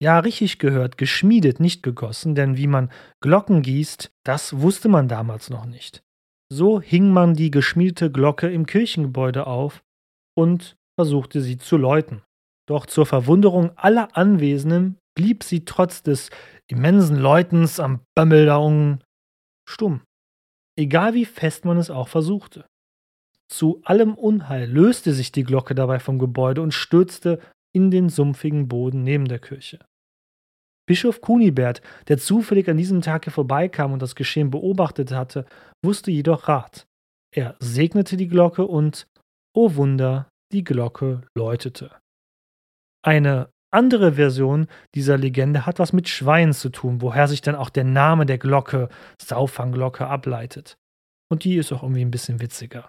Ja, 0.00 0.20
richtig 0.20 0.58
gehört, 0.58 0.96
geschmiedet, 0.96 1.58
nicht 1.58 1.82
gegossen, 1.82 2.34
denn 2.34 2.56
wie 2.56 2.68
man 2.68 2.90
Glocken 3.20 3.62
gießt, 3.62 4.12
das 4.24 4.60
wusste 4.60 4.88
man 4.88 5.08
damals 5.08 5.50
noch 5.50 5.66
nicht. 5.66 6.02
So 6.50 6.80
hing 6.80 7.10
man 7.12 7.34
die 7.34 7.50
geschmiedete 7.50 8.10
Glocke 8.10 8.48
im 8.48 8.64
Kirchengebäude 8.64 9.46
auf 9.46 9.82
und 10.36 10.76
versuchte 10.98 11.40
sie 11.40 11.58
zu 11.58 11.76
läuten. 11.76 12.22
Doch 12.68 12.86
zur 12.86 13.06
Verwunderung 13.06 13.76
aller 13.76 14.16
Anwesenden 14.16 14.98
blieb 15.16 15.42
sie 15.42 15.64
trotz 15.64 16.02
des 16.02 16.30
immensen 16.68 17.16
Läutens 17.16 17.80
am 17.80 18.00
Bömmel 18.14 18.46
da 18.46 18.56
unten 18.58 19.02
stumm. 19.68 20.02
Egal 20.78 21.14
wie 21.14 21.24
fest 21.24 21.64
man 21.64 21.76
es 21.76 21.90
auch 21.90 22.08
versuchte. 22.08 22.66
Zu 23.50 23.80
allem 23.84 24.14
Unheil 24.14 24.70
löste 24.70 25.12
sich 25.12 25.32
die 25.32 25.42
Glocke 25.42 25.74
dabei 25.74 25.98
vom 25.98 26.18
Gebäude 26.18 26.62
und 26.62 26.72
stürzte 26.72 27.40
in 27.74 27.90
den 27.90 28.10
sumpfigen 28.10 28.68
Boden 28.68 29.02
neben 29.02 29.26
der 29.26 29.38
Kirche. 29.38 29.80
Bischof 30.88 31.20
Kunibert, 31.20 31.82
der 32.08 32.18
zufällig 32.18 32.68
an 32.68 32.78
diesem 32.78 33.02
Tag 33.02 33.24
hier 33.24 33.32
vorbeikam 33.32 33.92
und 33.92 34.00
das 34.00 34.16
Geschehen 34.16 34.50
beobachtet 34.50 35.12
hatte, 35.12 35.44
wusste 35.84 36.10
jedoch 36.10 36.48
Rat. 36.48 36.86
Er 37.30 37.56
segnete 37.60 38.16
die 38.16 38.26
Glocke 38.26 38.66
und, 38.66 39.06
o 39.54 39.66
oh 39.66 39.74
Wunder, 39.76 40.30
die 40.50 40.64
Glocke 40.64 41.20
läutete. 41.36 41.92
Eine 43.04 43.50
andere 43.70 44.14
Version 44.14 44.66
dieser 44.94 45.18
Legende 45.18 45.66
hat 45.66 45.78
was 45.78 45.92
mit 45.92 46.08
Schweinen 46.08 46.54
zu 46.54 46.70
tun, 46.70 47.02
woher 47.02 47.28
sich 47.28 47.42
dann 47.42 47.54
auch 47.54 47.68
der 47.68 47.84
Name 47.84 48.24
der 48.24 48.38
Glocke, 48.38 48.88
Saufangglocke, 49.20 50.06
ableitet. 50.06 50.78
Und 51.30 51.44
die 51.44 51.56
ist 51.56 51.70
auch 51.70 51.82
irgendwie 51.82 52.04
ein 52.04 52.10
bisschen 52.10 52.40
witziger. 52.40 52.88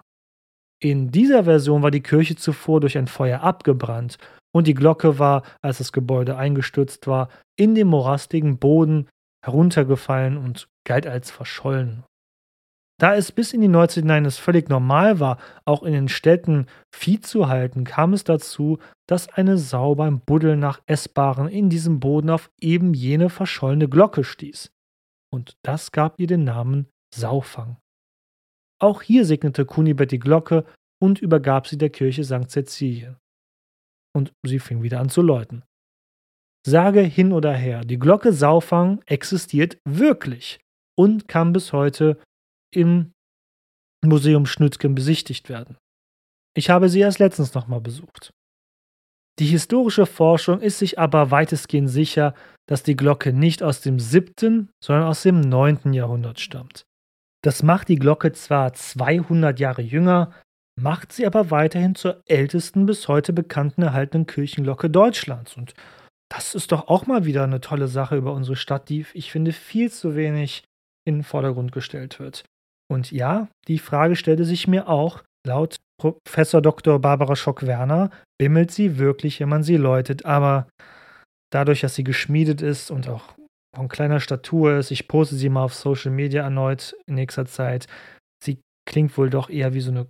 In 0.81 1.11
dieser 1.11 1.43
Version 1.43 1.83
war 1.83 1.91
die 1.91 2.01
Kirche 2.01 2.37
zuvor 2.37 2.79
durch 2.79 2.97
ein 2.97 3.07
Feuer 3.07 3.41
abgebrannt 3.41 4.17
und 4.51 4.67
die 4.67 4.73
Glocke 4.73 5.19
war, 5.19 5.43
als 5.61 5.79
das 5.79 5.91
Gebäude 5.91 6.37
eingestürzt 6.37 7.07
war, 7.07 7.29
in 7.57 7.75
den 7.75 7.87
morastigen 7.87 8.57
Boden 8.57 9.07
heruntergefallen 9.45 10.37
und 10.37 10.67
galt 10.85 11.07
als 11.07 11.31
verschollen. 11.31 12.03
Da 12.99 13.15
es 13.15 13.31
bis 13.31 13.53
in 13.53 13.61
die 13.61 13.69
Neuzeit 13.69 14.03
hinein 14.03 14.25
es 14.25 14.37
völlig 14.37 14.67
normal 14.67 15.21
war, 15.21 15.37
auch 15.63 15.83
in 15.83 15.93
den 15.93 16.09
Städten 16.09 16.67
Vieh 16.93 17.21
zu 17.21 17.47
halten, 17.47 17.85
kam 17.85 18.11
es 18.11 18.25
dazu, 18.25 18.77
dass 19.07 19.29
eine 19.29 19.57
Sau 19.57 19.95
beim 19.95 20.19
Buddeln 20.19 20.59
nach 20.59 20.81
Essbaren 20.85 21.47
in 21.47 21.69
diesem 21.69 22.01
Boden 22.01 22.29
auf 22.29 22.51
eben 22.59 22.93
jene 22.93 23.29
verschollene 23.29 23.87
Glocke 23.87 24.25
stieß. 24.25 24.73
Und 25.31 25.57
das 25.63 25.93
gab 25.93 26.19
ihr 26.19 26.27
den 26.27 26.43
Namen 26.43 26.87
Saufang. 27.15 27.77
Auch 28.81 29.01
hier 29.01 29.23
segnete 29.23 29.65
Kunibert 29.65 30.11
die 30.11 30.19
Glocke 30.19 30.65
und 31.01 31.21
übergab 31.21 31.67
sie 31.67 31.77
der 31.77 31.89
Kirche 31.89 32.25
St. 32.25 32.49
Cäcilien. 32.49 33.15
Und 34.19 34.33
sie 34.45 34.59
fing 34.59 34.83
wieder 34.83 34.99
an 34.99 35.07
zu 35.07 35.21
läuten. 35.21 35.63
Sage 36.67 36.99
hin 36.99 37.31
oder 37.31 37.53
her, 37.53 37.85
die 37.85 37.97
Glocke 37.97 38.33
Saufang 38.33 39.01
existiert 39.05 39.77
wirklich 39.87 40.59
und 40.97 41.29
kann 41.29 41.53
bis 41.53 41.71
heute 41.71 42.19
im 42.75 43.13
Museum 44.03 44.45
Schnütgen 44.45 44.93
besichtigt 44.93 45.47
werden. 45.47 45.77
Ich 46.53 46.69
habe 46.69 46.89
sie 46.89 46.99
erst 46.99 47.19
letztens 47.19 47.53
nochmal 47.53 47.79
besucht. 47.79 48.33
Die 49.39 49.45
historische 49.45 50.05
Forschung 50.05 50.59
ist 50.59 50.79
sich 50.79 50.99
aber 50.99 51.31
weitestgehend 51.31 51.89
sicher, 51.89 52.33
dass 52.67 52.83
die 52.83 52.97
Glocke 52.97 53.31
nicht 53.31 53.63
aus 53.63 53.79
dem 53.79 53.97
7., 53.97 54.69
sondern 54.83 55.05
aus 55.07 55.23
dem 55.23 55.39
9. 55.39 55.93
Jahrhundert 55.93 56.41
stammt. 56.41 56.83
Das 57.41 57.63
macht 57.63 57.87
die 57.87 57.95
Glocke 57.95 58.33
zwar 58.33 58.73
200 58.73 59.61
Jahre 59.61 59.81
jünger, 59.81 60.33
macht 60.81 61.11
sie 61.11 61.25
aber 61.25 61.51
weiterhin 61.51 61.95
zur 61.95 62.21
ältesten 62.25 62.85
bis 62.85 63.07
heute 63.07 63.33
bekannten 63.33 63.81
erhaltenen 63.81 64.27
Kirchenglocke 64.27 64.89
Deutschlands. 64.89 65.55
Und 65.57 65.73
das 66.29 66.55
ist 66.55 66.71
doch 66.71 66.87
auch 66.87 67.07
mal 67.07 67.25
wieder 67.25 67.43
eine 67.43 67.61
tolle 67.61 67.87
Sache 67.87 68.15
über 68.15 68.33
unsere 68.33 68.55
Stadt, 68.55 68.89
die 68.89 69.05
ich 69.13 69.31
finde 69.31 69.51
viel 69.51 69.91
zu 69.91 70.15
wenig 70.15 70.63
in 71.07 71.17
den 71.19 71.23
Vordergrund 71.23 71.71
gestellt 71.71 72.19
wird. 72.19 72.45
Und 72.91 73.11
ja, 73.11 73.47
die 73.67 73.79
Frage 73.79 74.15
stellte 74.15 74.45
sich 74.45 74.67
mir 74.67 74.87
auch, 74.87 75.23
laut 75.45 75.77
Professor 75.99 76.61
Dr. 76.61 76.99
Barbara 76.99 77.35
Schock-Werner 77.35 78.09
bimmelt 78.39 78.71
sie 78.71 78.97
wirklich, 78.97 79.39
wenn 79.39 79.49
man 79.49 79.63
sie 79.63 79.77
läutet, 79.77 80.25
aber 80.25 80.67
dadurch, 81.51 81.81
dass 81.81 81.95
sie 81.95 82.03
geschmiedet 82.03 82.61
ist 82.61 82.89
und 82.89 83.07
auch 83.07 83.35
von 83.75 83.87
kleiner 83.87 84.19
Statur 84.19 84.77
ist. 84.77 84.91
Ich 84.91 85.07
poste 85.07 85.35
sie 85.35 85.49
mal 85.49 85.63
auf 85.63 85.73
Social 85.73 86.11
Media 86.11 86.43
erneut 86.43 86.95
in 87.05 87.15
nächster 87.15 87.45
Zeit. 87.45 87.87
Sie 88.43 88.59
klingt 88.87 89.17
wohl 89.17 89.29
doch 89.29 89.49
eher 89.49 89.73
wie 89.73 89.81
so 89.81 89.91
eine 89.91 90.07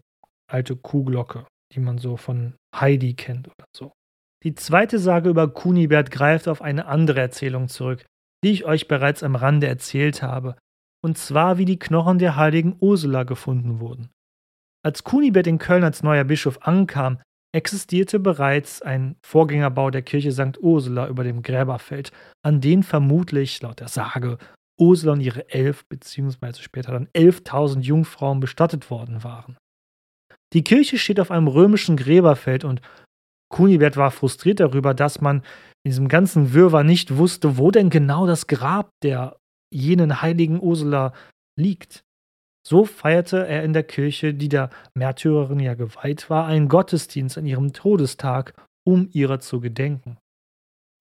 alte 0.51 0.75
Kuhglocke, 0.75 1.45
die 1.73 1.79
man 1.79 1.97
so 1.97 2.17
von 2.17 2.55
Heidi 2.75 3.13
kennt 3.13 3.47
oder 3.47 3.65
so. 3.75 3.91
Die 4.43 4.55
zweite 4.55 4.99
Sage 4.99 5.29
über 5.29 5.49
Kunibert 5.49 6.11
greift 6.11 6.47
auf 6.47 6.61
eine 6.61 6.85
andere 6.85 7.19
Erzählung 7.19 7.67
zurück, 7.67 8.05
die 8.43 8.51
ich 8.51 8.65
euch 8.65 8.87
bereits 8.87 9.21
am 9.23 9.35
Rande 9.35 9.67
erzählt 9.67 10.21
habe, 10.21 10.55
und 11.03 11.17
zwar 11.17 11.57
wie 11.57 11.65
die 11.65 11.79
Knochen 11.79 12.19
der 12.19 12.35
heiligen 12.35 12.75
Ursula 12.79 13.23
gefunden 13.23 13.79
wurden. 13.79 14.09
Als 14.83 15.03
Kunibert 15.03 15.47
in 15.47 15.57
Köln 15.57 15.83
als 15.83 16.03
neuer 16.03 16.23
Bischof 16.23 16.59
ankam, 16.61 17.19
existierte 17.53 18.19
bereits 18.19 18.81
ein 18.81 19.17
Vorgängerbau 19.25 19.89
der 19.89 20.03
Kirche 20.03 20.31
St. 20.31 20.57
Ursula 20.59 21.07
über 21.07 21.23
dem 21.23 21.41
Gräberfeld, 21.41 22.11
an 22.45 22.61
den 22.61 22.83
vermutlich, 22.83 23.61
laut 23.61 23.79
der 23.79 23.87
Sage, 23.87 24.37
Ursula 24.79 25.13
und 25.13 25.21
ihre 25.21 25.49
elf 25.49 25.85
beziehungsweise 25.89 26.61
später 26.61 26.93
dann 26.93 27.07
11.000 27.07 27.81
Jungfrauen 27.81 28.39
bestattet 28.39 28.89
worden 28.89 29.23
waren. 29.23 29.57
Die 30.53 30.63
Kirche 30.63 30.97
steht 30.97 31.19
auf 31.19 31.31
einem 31.31 31.47
römischen 31.47 31.95
Gräberfeld 31.95 32.63
und 32.63 32.81
Kunibert 33.51 33.97
war 33.97 34.11
frustriert 34.11 34.59
darüber, 34.59 34.93
dass 34.93 35.21
man 35.21 35.37
in 35.83 35.91
diesem 35.91 36.07
ganzen 36.07 36.53
Wirrwarr 36.53 36.83
nicht 36.83 37.17
wusste, 37.17 37.57
wo 37.57 37.71
denn 37.71 37.89
genau 37.89 38.27
das 38.27 38.47
Grab 38.47 38.91
der 39.03 39.37
jenen 39.73 40.21
heiligen 40.21 40.61
Ursula 40.61 41.13
liegt. 41.57 42.03
So 42.67 42.85
feierte 42.85 43.47
er 43.47 43.63
in 43.63 43.73
der 43.73 43.83
Kirche, 43.83 44.33
die 44.33 44.49
der 44.49 44.69
Märtyrerin 44.93 45.59
ja 45.59 45.73
geweiht 45.73 46.29
war, 46.29 46.45
einen 46.45 46.67
Gottesdienst 46.67 47.37
an 47.37 47.45
ihrem 47.45 47.73
Todestag, 47.73 48.53
um 48.85 49.09
ihrer 49.11 49.39
zu 49.39 49.59
gedenken. 49.59 50.17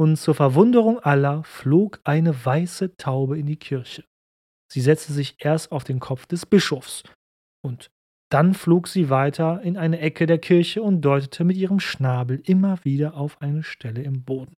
Und 0.00 0.16
zur 0.16 0.34
Verwunderung 0.34 1.00
aller 1.00 1.42
flog 1.44 2.00
eine 2.04 2.44
weiße 2.44 2.96
Taube 2.96 3.38
in 3.38 3.46
die 3.46 3.56
Kirche. 3.56 4.04
Sie 4.72 4.80
setzte 4.80 5.12
sich 5.12 5.36
erst 5.38 5.72
auf 5.72 5.84
den 5.84 5.98
Kopf 5.98 6.26
des 6.26 6.46
Bischofs, 6.46 7.02
und 7.62 7.90
dann 8.30 8.54
flog 8.54 8.88
sie 8.88 9.10
weiter 9.10 9.62
in 9.62 9.76
eine 9.76 10.00
Ecke 10.00 10.26
der 10.26 10.38
Kirche 10.38 10.82
und 10.82 11.00
deutete 11.00 11.44
mit 11.44 11.56
ihrem 11.56 11.80
Schnabel 11.80 12.40
immer 12.44 12.84
wieder 12.84 13.14
auf 13.14 13.40
eine 13.40 13.62
Stelle 13.62 14.02
im 14.02 14.24
Boden. 14.24 14.54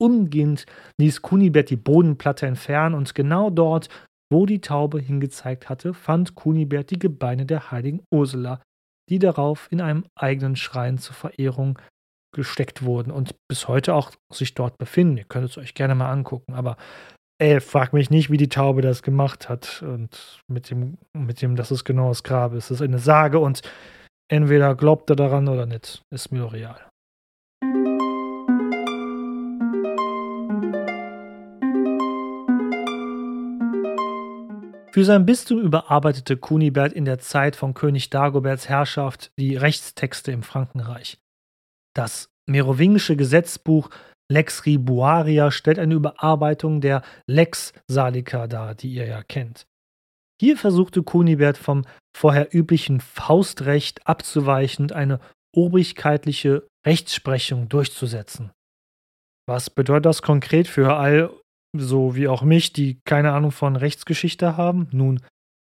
Umgehend 0.00 0.66
ließ 0.98 1.22
Kunibert 1.22 1.70
die 1.70 1.76
Bodenplatte 1.76 2.46
entfernen 2.46 2.96
und 2.96 3.14
genau 3.14 3.50
dort, 3.50 3.88
wo 4.32 4.46
die 4.46 4.60
Taube 4.60 4.98
hingezeigt 4.98 5.68
hatte, 5.68 5.94
fand 5.94 6.34
Kunibert 6.34 6.90
die 6.90 6.98
Gebeine 6.98 7.46
der 7.46 7.70
heiligen 7.70 8.02
Ursula, 8.12 8.60
die 9.08 9.20
darauf 9.20 9.68
in 9.70 9.80
einem 9.80 10.04
eigenen 10.18 10.56
Schrein 10.56 10.98
zur 10.98 11.14
Verehrung 11.14 11.78
gesteckt 12.34 12.82
wurden 12.82 13.12
und 13.12 13.36
bis 13.48 13.68
heute 13.68 13.94
auch 13.94 14.10
sich 14.32 14.54
dort 14.54 14.78
befinden. 14.78 15.18
Ihr 15.18 15.24
könnt 15.24 15.44
es 15.44 15.58
euch 15.58 15.74
gerne 15.74 15.94
mal 15.94 16.10
angucken, 16.10 16.54
aber 16.54 16.76
ey, 17.42 17.60
frag 17.60 17.92
mich 17.92 18.08
nicht, 18.08 18.30
wie 18.30 18.36
die 18.36 18.48
Taube 18.48 18.82
das 18.82 19.02
gemacht 19.02 19.48
hat 19.48 19.82
und 19.82 20.40
mit 20.46 20.70
dem, 20.70 20.96
mit 21.12 21.42
dem, 21.42 21.56
dass 21.56 21.72
es 21.72 21.82
genau 21.82 22.08
das 22.08 22.22
Grab 22.22 22.54
ist. 22.54 22.70
Das 22.70 22.80
ist 22.80 22.82
eine 22.82 23.00
Sage 23.00 23.40
und 23.40 23.62
entweder 24.30 24.76
glaubt 24.76 25.10
er 25.10 25.16
daran 25.16 25.48
oder 25.48 25.66
nicht. 25.66 26.02
Ist 26.10 26.30
mir 26.30 26.38
doch 26.38 26.52
real. 26.52 26.80
Für 34.92 35.04
sein 35.04 35.26
Bistum 35.26 35.58
überarbeitete 35.58 36.36
Kunibert 36.36 36.92
in 36.92 37.06
der 37.06 37.18
Zeit 37.18 37.56
von 37.56 37.74
König 37.74 38.10
Dagoberts 38.10 38.68
Herrschaft 38.68 39.32
die 39.36 39.56
Rechtstexte 39.56 40.30
im 40.30 40.44
Frankenreich. 40.44 41.18
Das 41.94 42.28
merowingische 42.46 43.16
Gesetzbuch 43.16 43.88
Lex 44.32 44.66
Ribuaria 44.66 45.50
stellt 45.50 45.78
eine 45.78 45.94
Überarbeitung 45.94 46.80
der 46.80 47.02
Lex 47.26 47.72
Salica 47.86 48.46
dar, 48.46 48.74
die 48.74 48.92
ihr 48.92 49.06
ja 49.06 49.22
kennt. 49.22 49.66
Hier 50.40 50.56
versuchte 50.56 51.02
Kunibert 51.02 51.56
vom 51.56 51.84
vorher 52.16 52.52
üblichen 52.52 53.00
Faustrecht 53.00 54.06
abzuweichend 54.06 54.92
eine 54.92 55.20
obrigkeitliche 55.54 56.66
Rechtsprechung 56.84 57.68
durchzusetzen. 57.68 58.50
Was 59.46 59.70
bedeutet 59.70 60.06
das 60.06 60.22
konkret 60.22 60.66
für 60.66 60.96
all 60.96 61.30
so 61.76 62.16
wie 62.16 62.28
auch 62.28 62.42
mich, 62.42 62.72
die 62.72 63.00
keine 63.04 63.32
Ahnung 63.32 63.50
von 63.50 63.76
Rechtsgeschichte 63.76 64.56
haben? 64.56 64.88
Nun, 64.92 65.20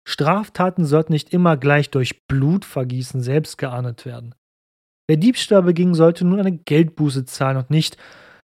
Straftaten 0.09 0.85
sollten 0.85 1.13
nicht 1.13 1.33
immer 1.33 1.57
gleich 1.57 1.91
durch 1.91 2.27
Blutvergießen 2.27 3.21
selbst 3.21 3.57
geahndet 3.59 4.05
werden. 4.05 4.35
Wer 5.09 5.17
Diebstahl 5.17 5.63
beging, 5.63 5.95
sollte 5.95 6.25
nun 6.25 6.41
eine 6.41 6.57
Geldbuße 6.57 7.25
zahlen 7.25 7.57
und 7.57 7.71
nicht 7.71 7.97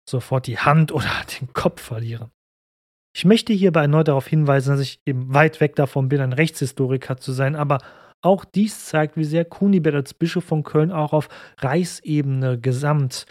sofort 0.10 0.48
die 0.48 0.60
Hand 0.60 0.92
oder 0.92 1.10
den 1.40 1.54
Kopf 1.54 1.82
verlieren. 1.82 2.32
Ich 3.16 3.24
möchte 3.24 3.54
hierbei 3.54 3.84
erneut 3.84 4.10
darauf 4.10 4.28
hinweisen, 4.28 4.72
dass 4.72 4.82
ich 4.82 5.00
eben 5.06 5.34
weit 5.34 5.62
weg 5.62 5.76
davon 5.76 6.10
bin, 6.10 6.20
ein 6.20 6.34
Rechtshistoriker 6.34 7.16
zu 7.18 7.32
sein, 7.32 7.56
aber 7.56 7.78
auch 8.22 8.44
dies 8.44 8.86
zeigt, 8.86 9.18
wie 9.18 9.24
sehr 9.24 9.46
Kunibert 9.46 9.96
als 9.96 10.14
Bischof 10.14 10.44
von 10.44 10.64
Köln 10.64 10.92
auch 10.92 11.14
auf 11.14 11.30
Reichsebene 11.60 12.60
gesamt 12.60 13.26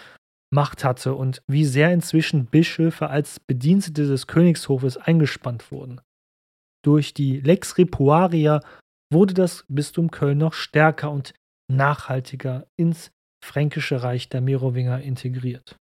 Macht 0.55 0.85
hatte 0.85 1.15
und 1.15 1.43
wie 1.49 1.65
sehr 1.65 1.93
inzwischen 1.93 2.47
Bischöfe 2.47 3.11
als 3.11 3.41
Bedienstete 3.41 4.07
des 4.07 4.29
Königshofes 4.29 4.97
eingespannt 4.97 5.73
wurden. 5.73 6.01
Durch 6.85 7.13
die 7.13 7.41
Lex 7.41 7.77
Ripuaria 7.77 8.61
wurde 9.13 9.35
das 9.35 9.65
Bistum 9.69 10.11
Köln 10.13 10.39
noch 10.39 10.53
stärker 10.53 11.11
und 11.11 11.35
nachhaltiger 11.69 12.67
ins 12.77 13.11
Fränkische 13.45 14.03
Reich 14.03 14.29
der 14.29 14.41
Merowinger 14.41 15.01
integriert. 15.03 15.77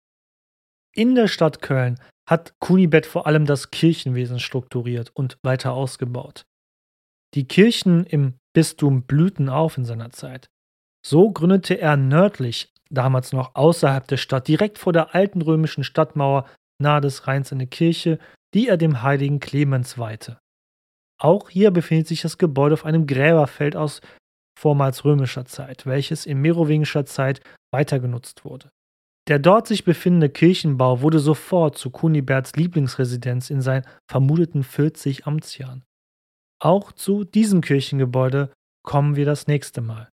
In 0.94 1.14
der 1.14 1.28
Stadt 1.28 1.62
Köln 1.62 1.98
hat 2.28 2.54
Kunibet 2.60 3.06
vor 3.06 3.26
allem 3.26 3.46
das 3.46 3.70
Kirchenwesen 3.70 4.38
strukturiert 4.38 5.10
und 5.14 5.38
weiter 5.42 5.72
ausgebaut. 5.72 6.44
Die 7.34 7.48
Kirchen 7.48 8.04
im 8.04 8.34
Bistum 8.54 9.04
blühten 9.04 9.48
auf 9.48 9.78
in 9.78 9.86
seiner 9.86 10.10
Zeit. 10.10 10.46
So 11.04 11.30
gründete 11.30 11.80
er 11.80 11.96
nördlich 11.96 12.72
damals 12.90 13.32
noch 13.32 13.54
außerhalb 13.54 14.06
der 14.06 14.18
Stadt, 14.18 14.48
direkt 14.48 14.78
vor 14.78 14.92
der 14.92 15.14
alten 15.14 15.40
römischen 15.40 15.82
Stadtmauer 15.82 16.46
nahe 16.78 17.00
des 17.00 17.26
Rheins 17.26 17.52
eine 17.52 17.66
Kirche, 17.66 18.18
die 18.54 18.68
er 18.68 18.76
dem 18.76 19.02
heiligen 19.02 19.40
Clemens 19.40 19.96
weihte. 19.96 20.38
Auch 21.18 21.48
hier 21.48 21.70
befindet 21.70 22.08
sich 22.08 22.20
das 22.20 22.36
Gebäude 22.36 22.74
auf 22.74 22.84
einem 22.84 23.06
Gräberfeld 23.06 23.76
aus 23.76 24.02
vormals 24.58 25.04
römischer 25.04 25.46
Zeit, 25.46 25.86
welches 25.86 26.26
in 26.26 26.38
merowingischer 26.40 27.06
Zeit 27.06 27.40
weiter 27.72 27.98
genutzt 27.98 28.44
wurde. 28.44 28.70
Der 29.28 29.38
dort 29.38 29.68
sich 29.68 29.84
befindende 29.84 30.28
Kirchenbau 30.28 31.00
wurde 31.00 31.20
sofort 31.20 31.78
zu 31.78 31.90
Kuniberts 31.90 32.56
Lieblingsresidenz 32.56 33.50
in 33.50 33.60
seinen 33.60 33.86
vermuteten 34.10 34.64
40 34.64 35.26
Amtsjahren. 35.26 35.84
Auch 36.60 36.92
zu 36.92 37.24
diesem 37.24 37.60
Kirchengebäude 37.60 38.52
kommen 38.84 39.16
wir 39.16 39.24
das 39.24 39.46
nächste 39.46 39.80
Mal. 39.80 40.08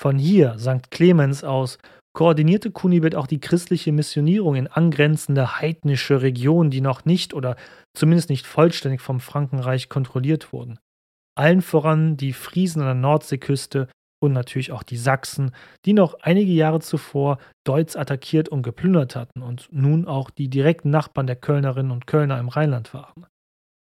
Von 0.00 0.18
hier, 0.18 0.58
St. 0.58 0.90
Clemens 0.90 1.44
aus, 1.44 1.78
koordinierte 2.14 2.70
Kunibert 2.70 3.14
auch 3.14 3.26
die 3.26 3.40
christliche 3.40 3.92
Missionierung 3.92 4.56
in 4.56 4.66
angrenzende 4.66 5.60
heidnische 5.60 6.22
Regionen, 6.22 6.70
die 6.70 6.80
noch 6.80 7.04
nicht 7.04 7.34
oder 7.34 7.56
zumindest 7.94 8.30
nicht 8.30 8.46
vollständig 8.46 9.00
vom 9.02 9.20
Frankenreich 9.20 9.90
kontrolliert 9.90 10.52
wurden. 10.52 10.78
Allen 11.36 11.62
voran 11.62 12.16
die 12.16 12.32
Friesen 12.32 12.80
an 12.82 12.88
der 12.88 12.94
Nordseeküste 12.94 13.88
und 14.20 14.32
natürlich 14.32 14.72
auch 14.72 14.82
die 14.82 14.96
Sachsen, 14.96 15.52
die 15.84 15.92
noch 15.92 16.14
einige 16.20 16.52
Jahre 16.52 16.80
zuvor 16.80 17.38
Deutz 17.64 17.96
attackiert 17.96 18.48
und 18.48 18.62
geplündert 18.62 19.16
hatten 19.16 19.42
und 19.42 19.68
nun 19.72 20.06
auch 20.06 20.30
die 20.30 20.48
direkten 20.48 20.90
Nachbarn 20.90 21.26
der 21.26 21.36
Kölnerinnen 21.36 21.90
und 21.90 22.06
Kölner 22.06 22.38
im 22.38 22.48
Rheinland 22.48 22.94
waren. 22.94 23.26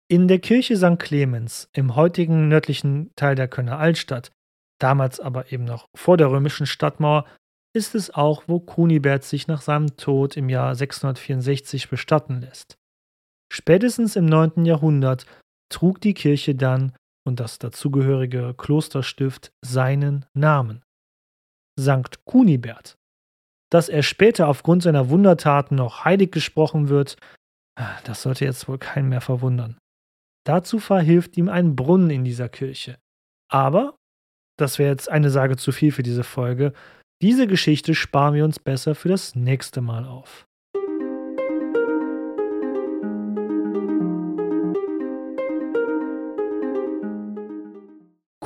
In 0.10 0.28
der 0.28 0.40
Kirche 0.40 0.78
St. 0.78 1.00
Clemens, 1.00 1.70
im 1.74 1.96
heutigen 1.96 2.48
nördlichen 2.48 3.12
Teil 3.16 3.36
der 3.36 3.48
Kölner 3.48 3.80
Altstadt, 3.80 4.32
damals 4.80 5.20
aber 5.20 5.52
eben 5.52 5.64
noch 5.64 5.88
vor 5.96 6.18
der 6.18 6.30
römischen 6.30 6.66
Stadtmauer, 6.66 7.26
ist 7.74 7.96
es 7.96 8.14
auch, 8.14 8.44
wo 8.48 8.60
Kunibert 8.60 9.24
sich 9.24 9.48
nach 9.48 9.62
seinem 9.62 9.96
Tod 9.96 10.36
im 10.36 10.50
Jahr 10.50 10.76
664 10.76 11.90
bestatten 11.90 12.42
lässt. 12.42 12.76
Spätestens 13.52 14.16
im 14.16 14.26
9. 14.26 14.66
Jahrhundert 14.66 15.26
trug 15.70 16.02
die 16.02 16.14
Kirche 16.14 16.56
dann 16.56 16.94
und 17.26 17.40
das 17.40 17.60
dazugehörige 17.60 18.54
Klosterstift 18.58 19.52
seinen 19.62 20.26
Namen. 20.34 20.84
Sankt 21.80 22.26
Kunibert. 22.26 22.98
Dass 23.72 23.90
er 23.90 24.04
später 24.04 24.48
aufgrund 24.48 24.84
seiner 24.84 25.10
Wundertaten 25.10 25.76
noch 25.76 26.04
heilig 26.04 26.32
gesprochen 26.32 26.90
wird, 26.90 27.16
das 28.04 28.22
sollte 28.22 28.46
jetzt 28.46 28.68
wohl 28.68 28.78
keinen 28.78 29.10
mehr 29.10 29.22
verwundern. 29.22 29.78
Dazu 30.46 30.80
verhilft 30.80 31.38
ihm 31.38 31.50
ein 31.50 31.76
Brunnen 31.76 32.10
in 32.10 32.24
dieser 32.24 32.50
Kirche. 32.50 32.98
Aber, 33.50 33.96
das 34.58 34.80
wäre 34.80 34.92
jetzt 34.92 35.10
eine 35.10 35.30
Sage 35.30 35.58
zu 35.58 35.72
viel 35.72 35.92
für 35.92 36.04
diese 36.04 36.24
Folge, 36.24 36.74
diese 37.22 37.46
Geschichte 37.46 37.94
sparen 37.94 38.34
wir 38.34 38.44
uns 38.44 38.60
besser 38.60 38.96
für 38.96 39.10
das 39.10 39.36
nächste 39.36 39.82
Mal 39.82 40.06
auf. 40.06 40.48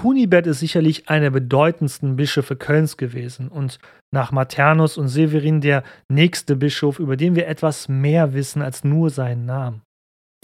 Kunibert 0.05 0.45
ist 0.45 0.59
sicherlich 0.59 1.09
einer 1.09 1.21
der 1.21 1.29
bedeutendsten 1.31 2.15
Bischöfe 2.15 2.55
Kölns 2.55 2.95
gewesen 2.95 3.47
und 3.47 3.79
nach 4.13 4.31
Maternus 4.31 4.99
und 4.99 5.07
Severin 5.07 5.61
der 5.61 5.81
nächste 6.09 6.55
Bischof, 6.55 6.99
über 6.99 7.17
den 7.17 7.35
wir 7.35 7.47
etwas 7.47 7.89
mehr 7.89 8.35
wissen 8.35 8.61
als 8.61 8.83
nur 8.83 9.09
seinen 9.09 9.45
Namen. 9.45 9.81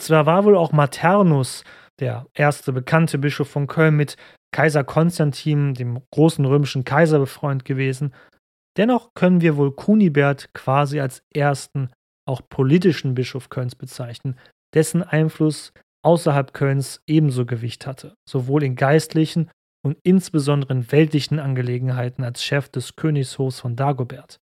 Zwar 0.02 0.26
war 0.26 0.46
wohl 0.46 0.58
auch 0.58 0.72
Maternus 0.72 1.64
der 2.00 2.26
erste 2.34 2.74
bekannte 2.74 3.20
Bischof 3.20 3.50
von 3.52 3.68
Köln 3.68 3.96
mit 3.96 4.18
Kaiser 4.52 4.84
Konstantin, 4.84 5.76
dem 5.76 6.02
großen 6.10 6.44
römischen 6.44 6.84
Kaiser, 6.84 7.20
befreundet 7.20 7.64
gewesen. 7.64 8.16
Dennoch 8.78 9.14
können 9.14 9.42
wir 9.42 9.58
wohl 9.58 9.76
Kunibert 9.76 10.52
quasi 10.56 11.00
als 11.00 11.22
ersten, 11.32 11.92
auch 12.28 12.42
politischen 12.50 13.14
Bischof 13.14 13.50
Kölns 13.50 13.76
bezeichnen, 13.76 14.40
dessen 14.74 15.04
Einfluss 15.04 15.72
außerhalb 16.04 16.54
Kölns 16.54 17.02
ebenso 17.08 17.46
Gewicht 17.46 17.86
hatte, 17.86 18.16
sowohl 18.28 18.64
in 18.64 18.76
geistlichen 18.76 19.50
und 19.84 19.98
insbesondere 20.04 20.74
in 20.74 20.92
weltlichen 20.92 21.40
Angelegenheiten 21.40 22.24
als 22.24 22.44
Chef 22.44 22.70
des 22.70 22.96
Königshofs 22.96 23.60
von 23.60 23.76
Dagobert. 23.76 24.40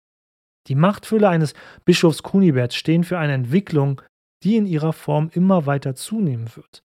Die 0.68 0.74
Machtfülle 0.74 1.28
eines 1.28 1.54
Bischofs 1.84 2.22
Kunibert 2.22 2.74
stehen 2.74 3.04
für 3.04 3.18
eine 3.18 3.32
Entwicklung, 3.32 4.02
die 4.42 4.56
in 4.56 4.66
ihrer 4.66 4.92
Form 4.92 5.30
immer 5.32 5.66
weiter 5.66 5.94
zunehmen 5.94 6.54
wird. 6.54 6.82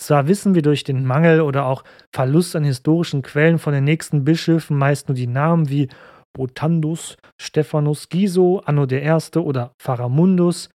Zwar 0.00 0.26
wissen 0.26 0.54
wir 0.54 0.62
durch 0.62 0.82
den 0.82 1.06
Mangel 1.06 1.40
oder 1.40 1.66
auch 1.66 1.84
Verlust 2.12 2.56
an 2.56 2.64
historischen 2.64 3.22
Quellen 3.22 3.58
von 3.58 3.72
den 3.72 3.84
nächsten 3.84 4.24
Bischöfen 4.24 4.76
meist 4.76 5.08
nur 5.08 5.14
die 5.14 5.28
Namen 5.28 5.68
wie 5.68 5.88
Botandus, 6.36 7.16
Stephanus 7.40 8.08
Giso, 8.08 8.58
Anno 8.64 8.86
I. 8.90 9.38
oder 9.38 9.72
Pharamundus, 9.80 10.68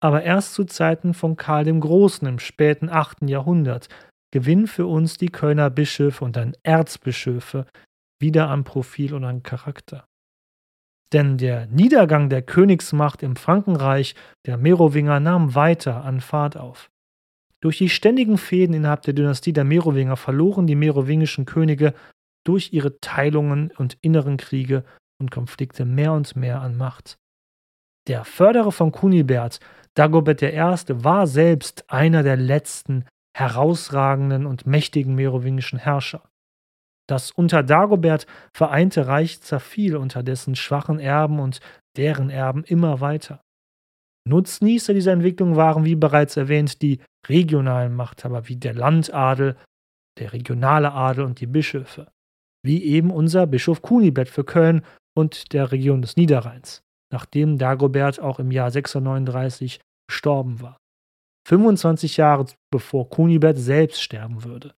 aber 0.00 0.22
erst 0.22 0.54
zu 0.54 0.64
Zeiten 0.64 1.14
von 1.14 1.36
Karl 1.36 1.64
dem 1.64 1.80
Großen 1.80 2.26
im 2.26 2.38
späten 2.38 2.88
8. 2.88 3.28
Jahrhundert 3.28 3.88
gewinnen 4.30 4.66
für 4.66 4.86
uns 4.86 5.16
die 5.16 5.30
Kölner 5.30 5.70
Bischöfe 5.70 6.24
und 6.24 6.36
dann 6.36 6.54
Erzbischöfe 6.62 7.66
wieder 8.20 8.48
an 8.48 8.64
Profil 8.64 9.14
und 9.14 9.24
an 9.24 9.42
Charakter. 9.42 10.06
Denn 11.12 11.38
der 11.38 11.66
Niedergang 11.66 12.28
der 12.28 12.42
Königsmacht 12.42 13.22
im 13.22 13.36
Frankenreich 13.36 14.14
der 14.46 14.58
Merowinger 14.58 15.20
nahm 15.20 15.54
weiter 15.54 16.04
an 16.04 16.20
Fahrt 16.20 16.56
auf. 16.56 16.90
Durch 17.60 17.78
die 17.78 17.88
ständigen 17.88 18.38
Fäden 18.38 18.74
innerhalb 18.74 19.02
der 19.02 19.14
Dynastie 19.14 19.52
der 19.52 19.64
Merowinger 19.64 20.16
verloren 20.16 20.66
die 20.66 20.74
merowingischen 20.74 21.44
Könige 21.44 21.94
durch 22.44 22.72
ihre 22.72 23.00
Teilungen 23.00 23.72
und 23.78 23.98
inneren 24.00 24.36
Kriege 24.36 24.84
und 25.20 25.30
Konflikte 25.30 25.84
mehr 25.84 26.12
und 26.12 26.36
mehr 26.36 26.60
an 26.60 26.76
Macht. 26.76 27.18
Der 28.08 28.24
Förderer 28.24 28.72
von 28.72 28.90
Kunibert, 28.90 29.60
Dagobert 29.94 30.42
I., 30.42 30.54
war 30.56 31.26
selbst 31.26 31.84
einer 31.88 32.22
der 32.22 32.36
letzten 32.36 33.04
herausragenden 33.36 34.46
und 34.46 34.66
mächtigen 34.66 35.14
merowingischen 35.14 35.78
Herrscher. 35.78 36.28
Das 37.06 37.30
unter 37.30 37.62
Dagobert 37.62 38.26
vereinte 38.54 39.06
Reich 39.06 39.40
zerfiel 39.42 39.96
unter 39.96 40.22
dessen 40.22 40.56
schwachen 40.56 40.98
Erben 40.98 41.38
und 41.38 41.60
deren 41.96 42.30
Erben 42.30 42.64
immer 42.64 43.00
weiter. 43.00 43.42
Nutznießer 44.26 44.94
dieser 44.94 45.12
Entwicklung 45.12 45.56
waren, 45.56 45.84
wie 45.84 45.94
bereits 45.94 46.36
erwähnt, 46.36 46.82
die 46.82 47.00
regionalen 47.26 47.94
Machthaber 47.94 48.48
wie 48.48 48.56
der 48.56 48.74
Landadel, 48.74 49.56
der 50.18 50.32
regionale 50.32 50.92
Adel 50.92 51.24
und 51.24 51.40
die 51.40 51.46
Bischöfe, 51.46 52.10
wie 52.62 52.84
eben 52.84 53.10
unser 53.10 53.46
Bischof 53.46 53.82
Kunibert 53.82 54.28
für 54.28 54.44
Köln 54.44 54.82
und 55.14 55.52
der 55.52 55.72
Region 55.72 56.02
des 56.02 56.16
Niederrheins, 56.16 56.82
nachdem 57.12 57.58
Dagobert 57.58 58.20
auch 58.20 58.38
im 58.38 58.50
Jahr 58.50 58.70
639 58.70 59.80
gestorben 60.08 60.60
war. 60.60 60.78
25 61.46 62.18
Jahre 62.18 62.46
bevor 62.70 63.08
Kunibert 63.08 63.58
selbst 63.58 64.02
sterben 64.02 64.44
würde. 64.44 64.74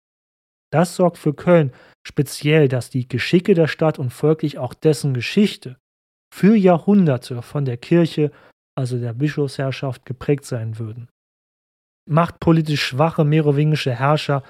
Das 0.71 0.95
sorgt 0.95 1.17
für 1.17 1.33
Köln 1.33 1.73
speziell, 2.05 2.67
dass 2.67 2.89
die 2.89 3.07
Geschicke 3.07 3.55
der 3.55 3.67
Stadt 3.67 3.97
und 3.97 4.11
folglich 4.11 4.59
auch 4.59 4.73
dessen 4.73 5.13
Geschichte 5.13 5.77
für 6.31 6.55
Jahrhunderte 6.55 7.41
von 7.41 7.65
der 7.65 7.77
Kirche, 7.77 8.31
also 8.77 8.99
der 8.99 9.13
Bischofsherrschaft, 9.13 10.05
geprägt 10.05 10.45
sein 10.45 10.77
würden. 10.77 11.09
Machtpolitisch 12.07 12.83
schwache 12.83 13.23
merowingische 13.23 13.93
Herrscher 13.93 14.43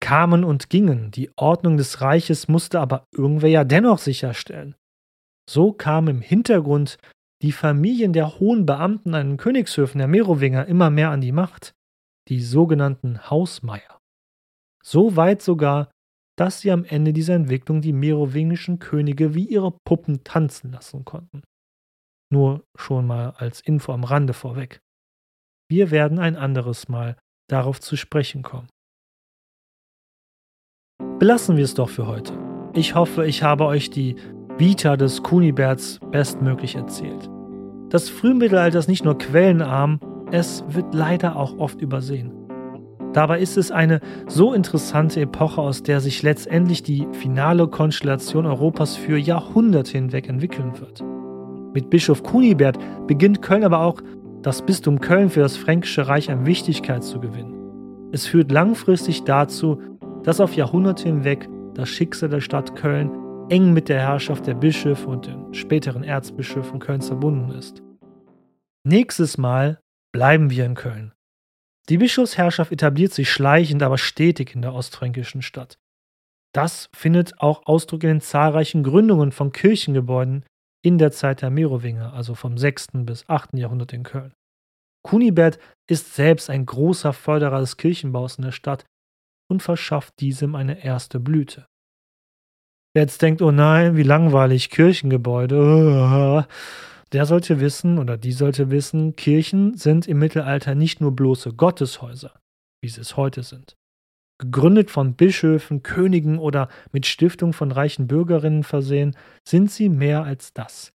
kamen 0.00 0.44
und 0.44 0.70
gingen, 0.70 1.10
die 1.10 1.30
Ordnung 1.36 1.76
des 1.76 2.00
Reiches 2.00 2.48
musste 2.48 2.80
aber 2.80 3.04
irgendwer 3.12 3.50
ja 3.50 3.64
dennoch 3.64 3.98
sicherstellen. 3.98 4.74
So 5.48 5.72
kam 5.72 6.08
im 6.08 6.20
Hintergrund 6.20 6.98
die 7.42 7.52
Familien 7.52 8.12
der 8.12 8.38
hohen 8.38 8.66
Beamten 8.66 9.14
an 9.14 9.30
den 9.30 9.36
Königshöfen 9.36 9.98
der 9.98 10.08
Merowinger 10.08 10.66
immer 10.66 10.90
mehr 10.90 11.10
an 11.10 11.20
die 11.20 11.32
Macht, 11.32 11.72
die 12.28 12.40
sogenannten 12.40 13.30
Hausmeier. 13.30 13.98
So 14.82 15.16
weit 15.16 15.42
sogar, 15.42 15.90
dass 16.38 16.60
sie 16.60 16.70
am 16.70 16.84
Ende 16.84 17.12
dieser 17.12 17.34
Entwicklung 17.34 17.80
die 17.80 17.92
merowingischen 17.92 18.78
Könige 18.78 19.34
wie 19.34 19.44
ihre 19.44 19.76
Puppen 19.84 20.24
tanzen 20.24 20.72
lassen 20.72 21.04
konnten. 21.04 21.42
Nur 22.32 22.64
schon 22.76 23.06
mal 23.06 23.30
als 23.30 23.60
Info 23.60 23.92
am 23.92 24.04
Rande 24.04 24.32
vorweg. 24.32 24.80
Wir 25.68 25.90
werden 25.90 26.18
ein 26.18 26.36
anderes 26.36 26.88
Mal 26.88 27.16
darauf 27.48 27.80
zu 27.80 27.96
sprechen 27.96 28.42
kommen. 28.42 28.68
Belassen 31.18 31.56
wir 31.56 31.64
es 31.64 31.74
doch 31.74 31.90
für 31.90 32.06
heute. 32.06 32.32
Ich 32.72 32.94
hoffe, 32.94 33.26
ich 33.26 33.42
habe 33.42 33.66
euch 33.66 33.90
die 33.90 34.16
Vita 34.60 34.98
des 34.98 35.22
Kuniberts 35.22 35.98
bestmöglich 36.10 36.76
erzählt. 36.76 37.30
Das 37.88 38.10
Frühmittelalter 38.10 38.78
ist 38.78 38.88
nicht 38.88 39.06
nur 39.06 39.16
quellenarm, 39.16 40.00
es 40.32 40.62
wird 40.68 40.92
leider 40.92 41.36
auch 41.36 41.56
oft 41.56 41.80
übersehen. 41.80 42.30
Dabei 43.14 43.40
ist 43.40 43.56
es 43.56 43.70
eine 43.70 44.00
so 44.28 44.52
interessante 44.52 45.22
Epoche, 45.22 45.62
aus 45.62 45.82
der 45.82 46.00
sich 46.00 46.22
letztendlich 46.22 46.82
die 46.82 47.08
finale 47.12 47.68
Konstellation 47.68 48.44
Europas 48.44 48.96
für 48.96 49.16
Jahrhunderte 49.16 49.92
hinweg 49.92 50.28
entwickeln 50.28 50.78
wird. 50.78 51.02
Mit 51.72 51.88
Bischof 51.88 52.22
Kunibert 52.22 52.78
beginnt 53.06 53.40
Köln 53.40 53.64
aber 53.64 53.80
auch 53.80 54.02
das 54.42 54.60
Bistum 54.60 55.00
Köln 55.00 55.30
für 55.30 55.40
das 55.40 55.56
Fränkische 55.56 56.06
Reich 56.06 56.30
an 56.30 56.44
Wichtigkeit 56.44 57.02
zu 57.02 57.18
gewinnen. 57.18 57.54
Es 58.12 58.26
führt 58.26 58.52
langfristig 58.52 59.24
dazu, 59.24 59.80
dass 60.22 60.38
auf 60.38 60.54
Jahrhunderte 60.54 61.04
hinweg 61.04 61.48
das 61.72 61.88
Schicksal 61.88 62.28
der 62.28 62.42
Stadt 62.42 62.76
Köln 62.76 63.10
eng 63.50 63.72
mit 63.72 63.88
der 63.88 64.00
Herrschaft 64.00 64.46
der 64.46 64.54
Bischöfe 64.54 65.08
und 65.08 65.26
den 65.26 65.52
späteren 65.52 66.04
Erzbischöfen 66.04 66.78
Kölns 66.78 67.08
verbunden 67.08 67.50
ist. 67.50 67.82
Nächstes 68.84 69.38
Mal 69.38 69.80
bleiben 70.12 70.50
wir 70.50 70.64
in 70.64 70.74
Köln. 70.74 71.12
Die 71.88 71.98
Bischofsherrschaft 71.98 72.70
etabliert 72.70 73.12
sich 73.12 73.30
schleichend, 73.30 73.82
aber 73.82 73.98
stetig 73.98 74.54
in 74.54 74.62
der 74.62 74.72
ostfränkischen 74.72 75.42
Stadt. 75.42 75.78
Das 76.54 76.88
findet 76.94 77.40
auch 77.40 77.66
Ausdruck 77.66 78.04
in 78.04 78.08
den 78.08 78.20
zahlreichen 78.20 78.82
Gründungen 78.82 79.32
von 79.32 79.52
Kirchengebäuden 79.52 80.44
in 80.82 80.98
der 80.98 81.10
Zeit 81.10 81.42
der 81.42 81.50
Merowinger, 81.50 82.12
also 82.12 82.34
vom 82.34 82.56
6. 82.56 82.88
bis 83.04 83.28
8. 83.28 83.54
Jahrhundert 83.54 83.92
in 83.92 84.04
Köln. 84.04 84.32
Kunibert 85.02 85.58
ist 85.88 86.14
selbst 86.14 86.50
ein 86.50 86.66
großer 86.66 87.12
Förderer 87.12 87.60
des 87.60 87.76
Kirchenbaus 87.76 88.36
in 88.36 88.44
der 88.44 88.52
Stadt 88.52 88.84
und 89.50 89.62
verschafft 89.62 90.14
diesem 90.20 90.54
eine 90.54 90.84
erste 90.84 91.18
Blüte. 91.18 91.66
Wer 92.92 93.02
jetzt 93.02 93.22
denkt, 93.22 93.40
oh 93.40 93.52
nein, 93.52 93.96
wie 93.96 94.02
langweilig, 94.02 94.68
Kirchengebäude, 94.68 96.46
der 97.12 97.26
sollte 97.26 97.60
wissen 97.60 97.98
oder 97.98 98.16
die 98.16 98.32
sollte 98.32 98.70
wissen, 98.70 99.14
Kirchen 99.14 99.76
sind 99.76 100.08
im 100.08 100.18
Mittelalter 100.18 100.74
nicht 100.74 101.00
nur 101.00 101.14
bloße 101.14 101.52
Gotteshäuser, 101.52 102.32
wie 102.82 102.88
sie 102.88 103.00
es 103.00 103.16
heute 103.16 103.44
sind. 103.44 103.76
Gegründet 104.38 104.90
von 104.90 105.14
Bischöfen, 105.14 105.84
Königen 105.84 106.38
oder 106.38 106.68
mit 106.90 107.06
Stiftung 107.06 107.52
von 107.52 107.70
reichen 107.70 108.08
Bürgerinnen 108.08 108.64
versehen, 108.64 109.16
sind 109.46 109.70
sie 109.70 109.88
mehr 109.88 110.24
als 110.24 110.52
das. 110.52 110.92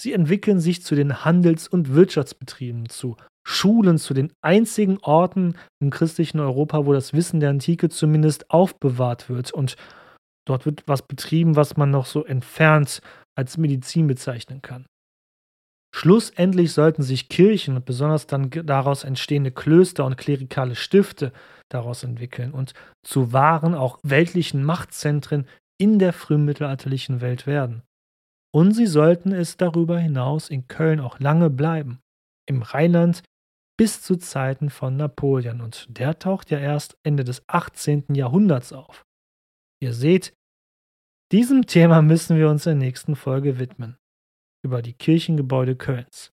Sie 0.00 0.12
entwickeln 0.12 0.60
sich 0.60 0.84
zu 0.84 0.94
den 0.94 1.24
Handels- 1.24 1.66
und 1.66 1.92
Wirtschaftsbetrieben, 1.92 2.88
zu 2.88 3.16
Schulen, 3.44 3.98
zu 3.98 4.14
den 4.14 4.32
einzigen 4.42 4.98
Orten 4.98 5.56
im 5.80 5.90
christlichen 5.90 6.38
Europa, 6.38 6.86
wo 6.86 6.92
das 6.92 7.12
Wissen 7.12 7.40
der 7.40 7.50
Antike 7.50 7.88
zumindest 7.88 8.50
aufbewahrt 8.50 9.28
wird 9.28 9.50
und 9.52 9.76
Dort 10.46 10.66
wird 10.66 10.82
was 10.86 11.06
betrieben, 11.06 11.56
was 11.56 11.76
man 11.76 11.90
noch 11.90 12.06
so 12.06 12.24
entfernt 12.24 13.00
als 13.34 13.56
Medizin 13.56 14.06
bezeichnen 14.06 14.62
kann. 14.62 14.86
Schlussendlich 15.94 16.72
sollten 16.72 17.02
sich 17.02 17.28
Kirchen 17.28 17.76
und 17.76 17.84
besonders 17.84 18.26
dann 18.26 18.50
daraus 18.50 19.04
entstehende 19.04 19.50
Klöster 19.50 20.06
und 20.06 20.16
klerikale 20.16 20.74
Stifte 20.74 21.32
daraus 21.68 22.02
entwickeln 22.02 22.52
und 22.52 22.72
zu 23.02 23.32
wahren, 23.32 23.74
auch 23.74 23.98
weltlichen 24.02 24.64
Machtzentren 24.64 25.46
in 25.78 25.98
der 25.98 26.12
frühmittelalterlichen 26.12 27.20
Welt 27.20 27.46
werden. 27.46 27.82
Und 28.54 28.72
sie 28.72 28.86
sollten 28.86 29.32
es 29.32 29.56
darüber 29.56 29.98
hinaus 29.98 30.48
in 30.48 30.66
Köln 30.66 31.00
auch 31.00 31.20
lange 31.20 31.50
bleiben. 31.50 32.00
Im 32.46 32.62
Rheinland 32.62 33.22
bis 33.78 34.02
zu 34.02 34.16
Zeiten 34.16 34.70
von 34.70 34.96
Napoleon 34.96 35.60
und 35.60 35.86
der 35.88 36.18
taucht 36.18 36.50
ja 36.50 36.58
erst 36.58 36.96
Ende 37.02 37.24
des 37.24 37.42
18. 37.48 38.14
Jahrhunderts 38.14 38.72
auf. 38.72 39.04
Ihr 39.82 39.92
seht, 39.92 40.32
diesem 41.32 41.66
Thema 41.66 42.02
müssen 42.02 42.36
wir 42.36 42.48
uns 42.48 42.66
in 42.66 42.78
der 42.78 42.86
nächsten 42.86 43.16
Folge 43.16 43.58
widmen. 43.58 43.96
Über 44.64 44.80
die 44.80 44.92
Kirchengebäude 44.92 45.74
Kölns 45.74 46.30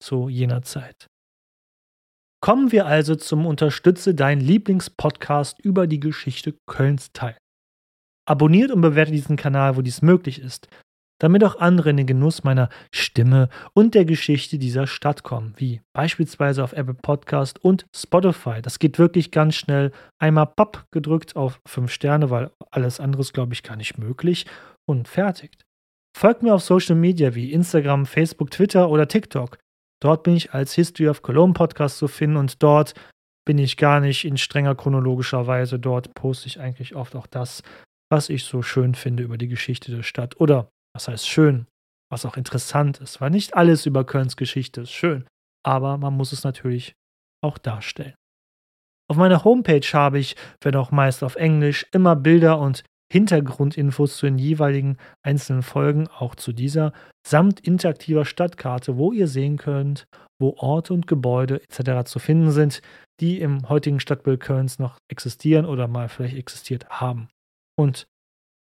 zu 0.00 0.28
jener 0.28 0.62
Zeit. 0.62 1.08
Kommen 2.40 2.70
wir 2.70 2.86
also 2.86 3.16
zum 3.16 3.46
Unterstütze 3.46 4.14
dein 4.14 4.38
Lieblingspodcast 4.38 5.58
über 5.58 5.88
die 5.88 5.98
Geschichte 5.98 6.56
Kölns 6.66 7.10
teil. 7.12 7.36
Abonniert 8.28 8.70
und 8.70 8.80
bewertet 8.80 9.14
diesen 9.14 9.34
Kanal, 9.34 9.76
wo 9.76 9.82
dies 9.82 10.00
möglich 10.00 10.38
ist 10.38 10.68
damit 11.18 11.44
auch 11.44 11.56
andere 11.56 11.90
in 11.90 11.96
den 11.96 12.06
Genuss 12.06 12.44
meiner 12.44 12.68
Stimme 12.92 13.48
und 13.72 13.94
der 13.94 14.04
Geschichte 14.04 14.58
dieser 14.58 14.86
Stadt 14.86 15.22
kommen, 15.22 15.54
wie 15.56 15.80
beispielsweise 15.92 16.62
auf 16.64 16.72
Apple 16.72 16.94
Podcast 16.94 17.62
und 17.64 17.86
Spotify. 17.94 18.60
Das 18.60 18.78
geht 18.78 18.98
wirklich 18.98 19.30
ganz 19.30 19.54
schnell. 19.54 19.92
Einmal 20.18 20.46
papp 20.46 20.86
gedrückt 20.90 21.36
auf 21.36 21.60
5 21.66 21.90
Sterne, 21.90 22.30
weil 22.30 22.50
alles 22.70 23.00
andere 23.00 23.22
ist, 23.22 23.32
glaube 23.32 23.54
ich, 23.54 23.62
gar 23.62 23.76
nicht 23.76 23.98
möglich 23.98 24.46
und 24.86 25.08
fertig. 25.08 25.58
Folgt 26.16 26.42
mir 26.42 26.54
auf 26.54 26.62
Social 26.62 26.96
Media 26.96 27.34
wie 27.34 27.52
Instagram, 27.52 28.06
Facebook, 28.06 28.50
Twitter 28.50 28.88
oder 28.88 29.08
TikTok. 29.08 29.58
Dort 30.00 30.22
bin 30.22 30.36
ich 30.36 30.52
als 30.52 30.74
History 30.74 31.08
of 31.08 31.22
Cologne 31.22 31.54
Podcast 31.54 31.98
zu 31.98 32.08
finden 32.08 32.36
und 32.36 32.62
dort 32.62 32.94
bin 33.46 33.58
ich 33.58 33.76
gar 33.76 34.00
nicht 34.00 34.24
in 34.24 34.36
strenger 34.36 34.74
chronologischer 34.74 35.46
Weise. 35.46 35.78
Dort 35.78 36.14
poste 36.14 36.46
ich 36.46 36.60
eigentlich 36.60 36.94
oft 36.94 37.14
auch 37.16 37.26
das, 37.26 37.62
was 38.10 38.28
ich 38.28 38.44
so 38.44 38.62
schön 38.62 38.94
finde 38.94 39.22
über 39.22 39.38
die 39.38 39.48
Geschichte 39.48 39.90
der 39.94 40.02
Stadt. 40.02 40.40
Oder 40.40 40.68
was 40.94 41.08
heißt 41.08 41.28
schön, 41.28 41.66
was 42.10 42.24
auch 42.24 42.36
interessant 42.36 42.98
ist, 43.00 43.20
weil 43.20 43.30
nicht 43.30 43.54
alles 43.54 43.86
über 43.86 44.04
Kölns 44.04 44.36
Geschichte 44.36 44.82
ist 44.82 44.92
schön, 44.92 45.26
aber 45.64 45.98
man 45.98 46.16
muss 46.16 46.32
es 46.32 46.44
natürlich 46.44 46.94
auch 47.42 47.58
darstellen. 47.58 48.14
Auf 49.10 49.16
meiner 49.16 49.44
Homepage 49.44 49.86
habe 49.92 50.18
ich, 50.18 50.36
wenn 50.62 50.76
auch 50.76 50.90
meist 50.90 51.22
auf 51.22 51.36
Englisch, 51.36 51.86
immer 51.92 52.16
Bilder 52.16 52.58
und 52.58 52.84
Hintergrundinfos 53.12 54.16
zu 54.16 54.26
den 54.26 54.38
jeweiligen 54.38 54.96
einzelnen 55.22 55.62
Folgen, 55.62 56.08
auch 56.08 56.34
zu 56.34 56.52
dieser, 56.52 56.92
samt 57.26 57.60
interaktiver 57.60 58.24
Stadtkarte, 58.24 58.96
wo 58.96 59.12
ihr 59.12 59.28
sehen 59.28 59.58
könnt, 59.58 60.06
wo 60.40 60.56
Orte 60.56 60.94
und 60.94 61.06
Gebäude 61.06 61.62
etc. 61.62 62.08
zu 62.10 62.18
finden 62.18 62.50
sind, 62.50 62.80
die 63.20 63.40
im 63.40 63.68
heutigen 63.68 64.00
Stadtbild 64.00 64.40
Kölns 64.40 64.78
noch 64.78 64.98
existieren 65.08 65.66
oder 65.66 65.86
mal 65.86 66.08
vielleicht 66.08 66.36
existiert 66.36 66.88
haben. 66.88 67.28
Und 67.78 68.06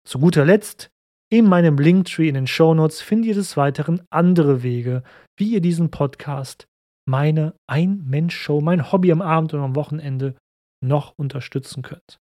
zu 0.08 0.20
guter 0.20 0.46
Letzt, 0.46 0.90
in 1.30 1.48
meinem 1.48 1.78
Linktree 1.78 2.28
in 2.28 2.36
den 2.36 2.48
Shownotes 2.48 3.02
findet 3.02 3.30
ihr 3.30 3.36
des 3.36 3.58
Weiteren 3.58 4.02
andere 4.10 4.64
Wege, 4.64 5.04
wie 5.38 5.54
ihr 5.54 5.62
diesen 5.62 5.92
Podcast, 5.92 6.68
meine 7.08 7.56
Ein-Mensch-Show, 7.68 8.62
mein 8.62 8.92
Hobby 8.92 9.12
am 9.12 9.22
Abend 9.22 9.54
und 9.54 9.62
am 9.62 9.76
Wochenende 9.76 10.36
noch 10.84 11.14
unterstützen 11.18 11.82
könnt. 11.82 12.20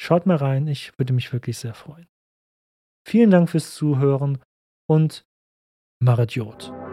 Schaut 0.00 0.26
mal 0.26 0.36
rein, 0.36 0.66
ich 0.66 0.98
würde 0.98 1.12
mich 1.12 1.32
wirklich 1.32 1.58
sehr 1.58 1.74
freuen. 1.74 2.06
Vielen 3.06 3.30
Dank 3.30 3.50
fürs 3.50 3.74
Zuhören 3.74 4.38
und 4.88 5.24
Maradiot. 6.02 6.83